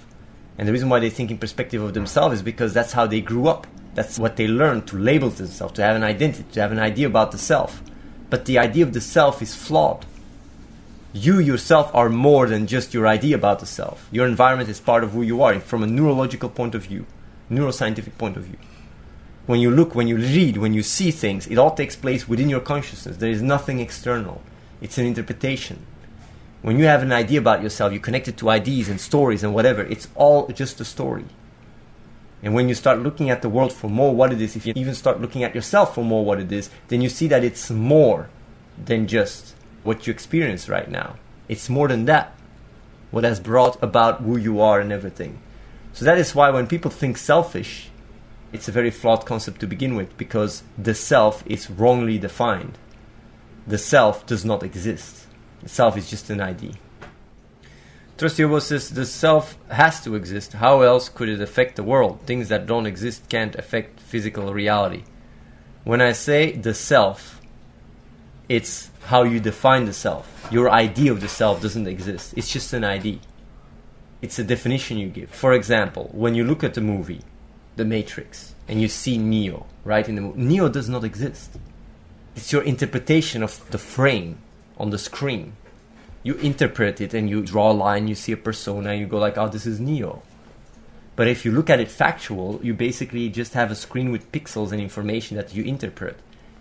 And 0.58 0.68
the 0.68 0.72
reason 0.72 0.88
why 0.88 1.00
they 1.00 1.10
think 1.10 1.30
in 1.30 1.38
perspective 1.38 1.82
of 1.82 1.94
themselves 1.94 2.36
is 2.36 2.42
because 2.42 2.74
that's 2.74 2.92
how 2.92 3.06
they 3.06 3.20
grew 3.20 3.48
up. 3.48 3.66
That's 3.94 4.18
what 4.18 4.36
they 4.36 4.46
learned 4.46 4.86
to 4.88 4.98
label 4.98 5.30
themselves, 5.30 5.74
to 5.74 5.82
have 5.82 5.96
an 5.96 6.04
identity, 6.04 6.44
to 6.52 6.60
have 6.60 6.72
an 6.72 6.78
idea 6.78 7.06
about 7.06 7.32
the 7.32 7.38
self. 7.38 7.82
But 8.30 8.44
the 8.44 8.58
idea 8.58 8.84
of 8.84 8.92
the 8.92 9.00
self 9.00 9.42
is 9.42 9.54
flawed. 9.54 10.06
You 11.12 11.38
yourself 11.38 11.94
are 11.94 12.08
more 12.08 12.46
than 12.46 12.66
just 12.66 12.94
your 12.94 13.06
idea 13.06 13.36
about 13.36 13.60
the 13.60 13.66
self. 13.66 14.08
Your 14.10 14.26
environment 14.26 14.70
is 14.70 14.80
part 14.80 15.04
of 15.04 15.12
who 15.12 15.22
you 15.22 15.42
are 15.42 15.60
from 15.60 15.82
a 15.82 15.86
neurological 15.86 16.48
point 16.48 16.74
of 16.74 16.84
view, 16.84 17.04
neuroscientific 17.50 18.16
point 18.16 18.36
of 18.36 18.44
view 18.44 18.56
when 19.46 19.60
you 19.60 19.70
look, 19.70 19.94
when 19.94 20.06
you 20.06 20.16
read, 20.16 20.56
when 20.56 20.74
you 20.74 20.82
see 20.82 21.10
things, 21.10 21.46
it 21.46 21.58
all 21.58 21.74
takes 21.74 21.96
place 21.96 22.28
within 22.28 22.48
your 22.48 22.60
consciousness. 22.60 23.16
There 23.16 23.30
is 23.30 23.42
nothing 23.42 23.80
external. 23.80 24.40
It's 24.80 24.98
an 24.98 25.06
interpretation. 25.06 25.84
When 26.62 26.78
you 26.78 26.84
have 26.84 27.02
an 27.02 27.12
idea 27.12 27.40
about 27.40 27.62
yourself, 27.62 27.92
you 27.92 27.98
connect 27.98 28.28
it 28.28 28.36
to 28.38 28.48
ideas 28.48 28.88
and 28.88 29.00
stories 29.00 29.42
and 29.42 29.52
whatever. 29.52 29.82
It's 29.82 30.08
all 30.14 30.46
just 30.46 30.80
a 30.80 30.84
story. 30.84 31.24
And 32.40 32.54
when 32.54 32.68
you 32.68 32.74
start 32.74 33.00
looking 33.00 33.30
at 33.30 33.42
the 33.42 33.48
world 33.48 33.72
for 33.72 33.90
more 33.90 34.14
what 34.14 34.32
it 34.32 34.40
is, 34.40 34.54
if 34.54 34.66
you 34.66 34.72
even 34.76 34.94
start 34.94 35.20
looking 35.20 35.42
at 35.42 35.54
yourself 35.54 35.94
for 35.94 36.04
more 36.04 36.24
what 36.24 36.40
it 36.40 36.50
is, 36.52 36.70
then 36.88 37.02
you 37.02 37.08
see 37.08 37.26
that 37.28 37.44
it's 37.44 37.70
more 37.70 38.30
than 38.82 39.08
just 39.08 39.54
what 39.82 40.06
you 40.06 40.12
experience 40.12 40.68
right 40.68 40.88
now. 40.88 41.16
It's 41.48 41.68
more 41.68 41.88
than 41.88 42.04
that. 42.06 42.32
What 43.10 43.24
has 43.24 43.40
brought 43.40 43.80
about 43.82 44.20
who 44.20 44.36
you 44.36 44.60
are 44.60 44.80
and 44.80 44.92
everything. 44.92 45.40
So 45.92 46.04
that 46.04 46.18
is 46.18 46.34
why 46.34 46.50
when 46.50 46.66
people 46.66 46.90
think 46.90 47.18
selfish, 47.18 47.90
it's 48.52 48.68
a 48.68 48.72
very 48.72 48.90
flawed 48.90 49.26
concept 49.26 49.60
to 49.60 49.66
begin 49.66 49.96
with 49.96 50.16
because 50.16 50.62
the 50.78 50.94
self 50.94 51.44
is 51.46 51.70
wrongly 51.70 52.18
defined. 52.18 52.78
The 53.66 53.78
self 53.78 54.26
does 54.26 54.44
not 54.44 54.62
exist. 54.62 55.21
Self 55.66 55.96
is 55.96 56.10
just 56.10 56.30
an 56.30 56.40
ID. 56.40 56.72
Trustee 58.18 58.60
says 58.60 58.90
the 58.90 59.06
self 59.06 59.56
has 59.68 60.02
to 60.04 60.14
exist. 60.14 60.52
How 60.52 60.82
else 60.82 61.08
could 61.08 61.28
it 61.28 61.40
affect 61.40 61.76
the 61.76 61.82
world? 61.82 62.20
Things 62.26 62.48
that 62.48 62.66
don't 62.66 62.86
exist 62.86 63.28
can't 63.28 63.54
affect 63.56 64.00
physical 64.00 64.52
reality. 64.52 65.04
When 65.84 66.00
I 66.00 66.12
say 66.12 66.52
the 66.52 66.74
self, 66.74 67.40
it's 68.48 68.90
how 69.06 69.24
you 69.24 69.40
define 69.40 69.86
the 69.86 69.92
self. 69.92 70.48
Your 70.50 70.70
idea 70.70 71.10
of 71.10 71.20
the 71.20 71.28
self 71.28 71.62
doesn't 71.62 71.88
exist. 71.88 72.34
It's 72.36 72.52
just 72.52 72.72
an 72.72 72.84
ID. 72.84 73.20
It's 74.20 74.38
a 74.38 74.44
definition 74.44 74.98
you 74.98 75.08
give. 75.08 75.30
For 75.30 75.52
example, 75.52 76.08
when 76.12 76.34
you 76.34 76.44
look 76.44 76.62
at 76.62 76.74
the 76.74 76.80
movie, 76.80 77.22
the 77.76 77.84
Matrix 77.84 78.54
and 78.68 78.80
you 78.80 78.88
see 78.88 79.18
Neo 79.18 79.66
right 79.84 80.08
in 80.08 80.14
the 80.14 80.20
movie. 80.20 80.40
Neo 80.40 80.68
does 80.68 80.88
not 80.88 81.02
exist. 81.02 81.58
It's 82.36 82.52
your 82.52 82.62
interpretation 82.62 83.42
of 83.42 83.68
the 83.70 83.78
frame 83.78 84.38
on 84.78 84.90
the 84.90 84.98
screen. 84.98 85.54
You 86.22 86.34
interpret 86.34 87.00
it 87.00 87.14
and 87.14 87.28
you 87.28 87.42
draw 87.42 87.72
a 87.72 87.74
line, 87.74 88.08
you 88.08 88.14
see 88.14 88.32
a 88.32 88.36
persona, 88.36 88.90
and 88.90 89.00
you 89.00 89.06
go 89.06 89.18
like, 89.18 89.36
"Oh, 89.36 89.48
this 89.48 89.66
is 89.66 89.80
Neo." 89.80 90.22
But 91.14 91.28
if 91.28 91.44
you 91.44 91.52
look 91.52 91.68
at 91.68 91.80
it 91.80 91.90
factual, 91.90 92.60
you 92.62 92.74
basically 92.74 93.28
just 93.28 93.54
have 93.54 93.70
a 93.70 93.74
screen 93.74 94.12
with 94.12 94.32
pixels 94.32 94.72
and 94.72 94.80
information 94.80 95.36
that 95.36 95.54
you 95.54 95.62
interpret. 95.64 96.18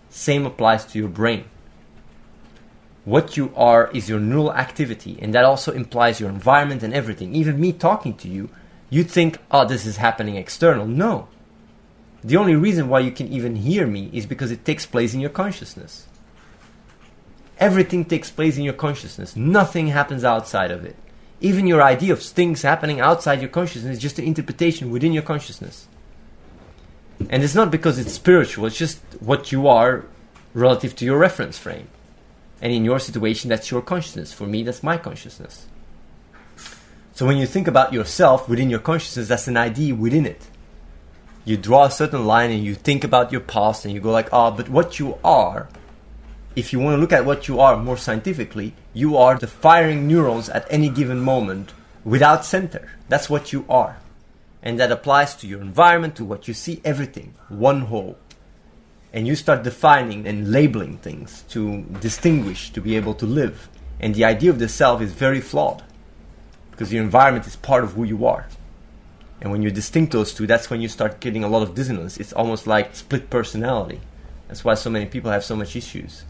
Same 0.10 0.46
applies 0.46 0.86
to 0.86 1.00
your 1.00 1.08
brain. 1.08 1.46
What 3.06 3.38
you 3.38 3.52
are 3.56 3.90
is 3.94 4.10
your 4.10 4.20
neural 4.20 4.54
activity, 4.54 5.18
and 5.22 5.34
that 5.34 5.46
also 5.46 5.72
implies 5.72 6.20
your 6.20 6.30
environment 6.30 6.84
and 6.84 6.94
everything. 6.94 7.34
Even 7.34 7.60
me 7.60 7.72
talking 7.72 8.16
to 8.18 8.28
you, 8.28 8.50
you 8.90 9.04
think, 9.04 9.40
oh, 9.50 9.66
this 9.66 9.86
is 9.86 9.98
happening 9.98 10.36
external. 10.36 10.86
No. 10.86 11.28
The 12.24 12.38
only 12.38 12.56
reason 12.56 12.90
why 12.90 13.00
you 13.00 13.12
can 13.12 13.28
even 13.30 13.56
hear 13.56 13.88
me 13.88 14.12
is 14.14 14.26
because 14.28 14.52
it 14.52 14.66
takes 14.66 14.86
place 14.86 15.14
in 15.14 15.22
your 15.22 15.32
consciousness. 15.32 16.06
Everything 17.62 18.04
takes 18.04 18.32
place 18.32 18.58
in 18.58 18.64
your 18.64 18.74
consciousness. 18.74 19.36
Nothing 19.36 19.88
happens 19.88 20.24
outside 20.24 20.72
of 20.72 20.84
it. 20.84 20.96
Even 21.40 21.68
your 21.68 21.84
idea 21.84 22.12
of 22.12 22.22
things 22.22 22.64
happening 22.64 23.00
outside 23.00 23.40
your 23.40 23.50
consciousness 23.50 23.98
is 23.98 24.02
just 24.02 24.18
an 24.18 24.26
interpretation 24.26 24.90
within 24.90 25.14
your 25.14 25.22
consciousness. 25.22 25.88
And 27.30 27.44
it's 27.44 27.54
not 27.54 27.70
because 27.70 28.00
it's 28.00 28.14
spiritual, 28.14 28.66
it's 28.66 28.78
just 28.78 29.00
what 29.20 29.52
you 29.52 29.68
are 29.68 30.06
relative 30.56 30.96
to 30.98 31.06
your 31.06 31.20
reference 31.20 31.60
frame. 31.60 31.88
And 32.64 32.74
in 32.74 32.84
your 32.84 33.00
situation, 33.00 33.50
that's 33.50 33.70
your 33.70 33.84
consciousness. 33.84 34.34
For 34.34 34.48
me, 34.48 34.64
that's 34.64 34.82
my 34.82 34.98
consciousness. 34.98 35.68
So 37.14 37.28
when 37.28 37.38
you 37.38 37.46
think 37.46 37.68
about 37.68 37.94
yourself 37.94 38.50
within 38.50 38.72
your 38.72 38.80
consciousness, 38.80 39.28
that's 39.28 39.48
an 39.48 39.58
idea 39.58 39.94
within 39.94 40.26
it. 40.26 40.48
You 41.46 41.58
draw 41.58 41.86
a 41.86 41.92
certain 41.92 42.26
line 42.26 42.50
and 42.50 42.64
you 42.64 42.74
think 42.74 43.04
about 43.04 43.32
your 43.32 43.42
past 43.42 43.86
and 43.86 43.94
you 43.94 44.00
go 44.00 44.12
like, 44.12 44.34
ah, 44.34 44.48
oh, 44.48 44.52
but 44.52 44.70
what 44.70 44.98
you 44.98 45.20
are, 45.24 45.70
if 46.56 46.74
you 46.74 46.80
want 46.80 46.96
to 46.96 47.02
look 47.02 47.14
at 47.14 47.26
what 47.26 47.48
you 47.48 47.60
are 47.60 47.78
more 47.78 47.98
scientifically, 47.98 48.74
you 48.94 49.16
are 49.16 49.38
the 49.38 49.48
firing 49.48 50.08
neurons 50.08 50.50
at 50.50 50.68
any 50.70 50.90
given 50.90 51.20
moment 51.20 51.74
without 52.04 52.46
center. 52.46 52.92
That's 53.08 53.30
what 53.30 53.54
you 53.54 53.66
are. 53.70 53.98
And 54.62 54.80
that 54.80 54.92
applies 54.92 55.36
to 55.38 55.48
your 55.48 55.62
environment, 55.62 56.16
to 56.18 56.26
what 56.26 56.48
you 56.48 56.54
see, 56.54 56.82
everything. 56.84 57.34
One 57.50 57.82
whole. 57.82 58.18
And 59.14 59.28
you 59.28 59.36
start 59.36 59.64
defining 59.64 60.28
and 60.28 60.52
labeling 60.52 60.98
things 60.98 61.44
to 61.50 61.82
distinguish, 62.00 62.72
to 62.72 62.82
be 62.82 62.96
able 62.96 63.14
to 63.16 63.26
live. 63.26 63.70
And 64.00 64.14
the 64.14 64.26
idea 64.26 64.50
of 64.50 64.60
the 64.60 64.70
self 64.70 65.02
is 65.02 65.14
very 65.14 65.42
flawed 65.42 65.84
because 66.72 66.92
your 66.92 67.04
environment 67.04 67.48
is 67.48 67.56
part 67.56 67.84
of 67.84 67.94
who 67.94 68.04
you 68.04 68.26
are. 68.26 68.48
And 69.42 69.52
when 69.52 69.62
you 69.62 69.72
distinct 69.72 70.12
those 70.14 70.34
two, 70.34 70.48
that's 70.48 70.70
when 70.70 70.82
you 70.82 70.88
start 70.88 71.20
getting 71.20 71.44
a 71.44 71.48
lot 71.48 71.64
of 71.64 71.76
dissonance. 71.76 72.18
It's 72.18 72.34
almost 72.34 72.68
like 72.68 72.96
split 72.96 73.30
personality. 73.30 74.02
That's 74.48 74.64
why 74.64 74.76
so 74.76 74.90
many 74.90 75.06
people 75.06 75.32
have 75.32 75.44
so 75.44 75.56
much 75.56 75.76
issues. 75.76 76.24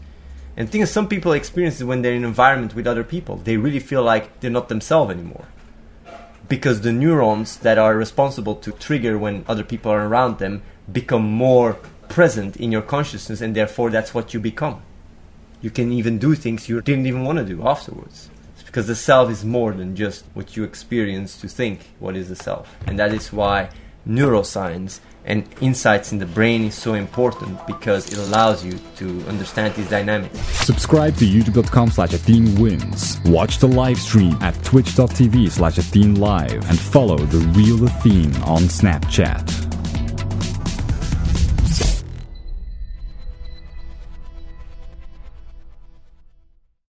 And 0.56 0.68
the 0.68 0.72
thing 0.72 0.80
is, 0.82 0.90
some 0.90 1.08
people 1.08 1.32
experience 1.32 1.80
it 1.80 1.84
when 1.84 2.02
they're 2.02 2.12
in 2.12 2.24
an 2.24 2.28
environment 2.28 2.74
with 2.74 2.86
other 2.86 3.04
people. 3.04 3.36
They 3.36 3.56
really 3.56 3.80
feel 3.80 4.02
like 4.02 4.40
they're 4.40 4.50
not 4.50 4.68
themselves 4.68 5.10
anymore. 5.10 5.46
Because 6.48 6.82
the 6.82 6.92
neurons 6.92 7.56
that 7.58 7.78
are 7.78 7.96
responsible 7.96 8.56
to 8.56 8.72
trigger 8.72 9.16
when 9.18 9.44
other 9.48 9.64
people 9.64 9.90
are 9.90 10.06
around 10.06 10.38
them 10.38 10.62
become 10.90 11.22
more 11.22 11.74
present 12.08 12.56
in 12.56 12.70
your 12.70 12.82
consciousness, 12.82 13.40
and 13.40 13.56
therefore 13.56 13.88
that's 13.90 14.12
what 14.12 14.34
you 14.34 14.40
become. 14.40 14.82
You 15.62 15.70
can 15.70 15.92
even 15.92 16.18
do 16.18 16.34
things 16.34 16.68
you 16.68 16.82
didn't 16.82 17.06
even 17.06 17.24
want 17.24 17.38
to 17.38 17.44
do 17.44 17.66
afterwards 17.66 18.28
because 18.72 18.86
the 18.86 18.94
self 18.94 19.30
is 19.30 19.44
more 19.44 19.72
than 19.72 19.94
just 19.94 20.24
what 20.32 20.56
you 20.56 20.64
experience 20.64 21.38
to 21.38 21.46
think 21.46 21.90
what 21.98 22.16
is 22.16 22.30
the 22.30 22.36
self 22.36 22.74
and 22.86 22.98
that 22.98 23.12
is 23.12 23.30
why 23.30 23.68
neuroscience 24.08 24.98
and 25.24 25.44
insights 25.60 26.12
in 26.12 26.18
the 26.18 26.26
brain 26.26 26.64
is 26.64 26.74
so 26.74 26.94
important 26.94 27.64
because 27.66 28.12
it 28.12 28.18
allows 28.18 28.64
you 28.64 28.78
to 28.96 29.24
understand 29.28 29.74
these 29.74 29.88
dynamics. 29.88 30.38
Subscribe 30.64 31.16
to 31.16 31.24
youtube.com 31.24 31.90
slash 31.90 32.12
wins. 32.58 33.20
Watch 33.26 33.58
the 33.58 33.68
live 33.68 33.98
stream 33.98 34.36
at 34.40 34.54
twitch.tv 34.64 35.50
slash 35.50 35.78
Live 35.92 36.68
and 36.68 36.78
follow 36.78 37.16
the 37.16 37.38
real 37.58 37.84
Athene 37.84 38.34
on 38.42 38.62
Snapchat. 38.62 39.71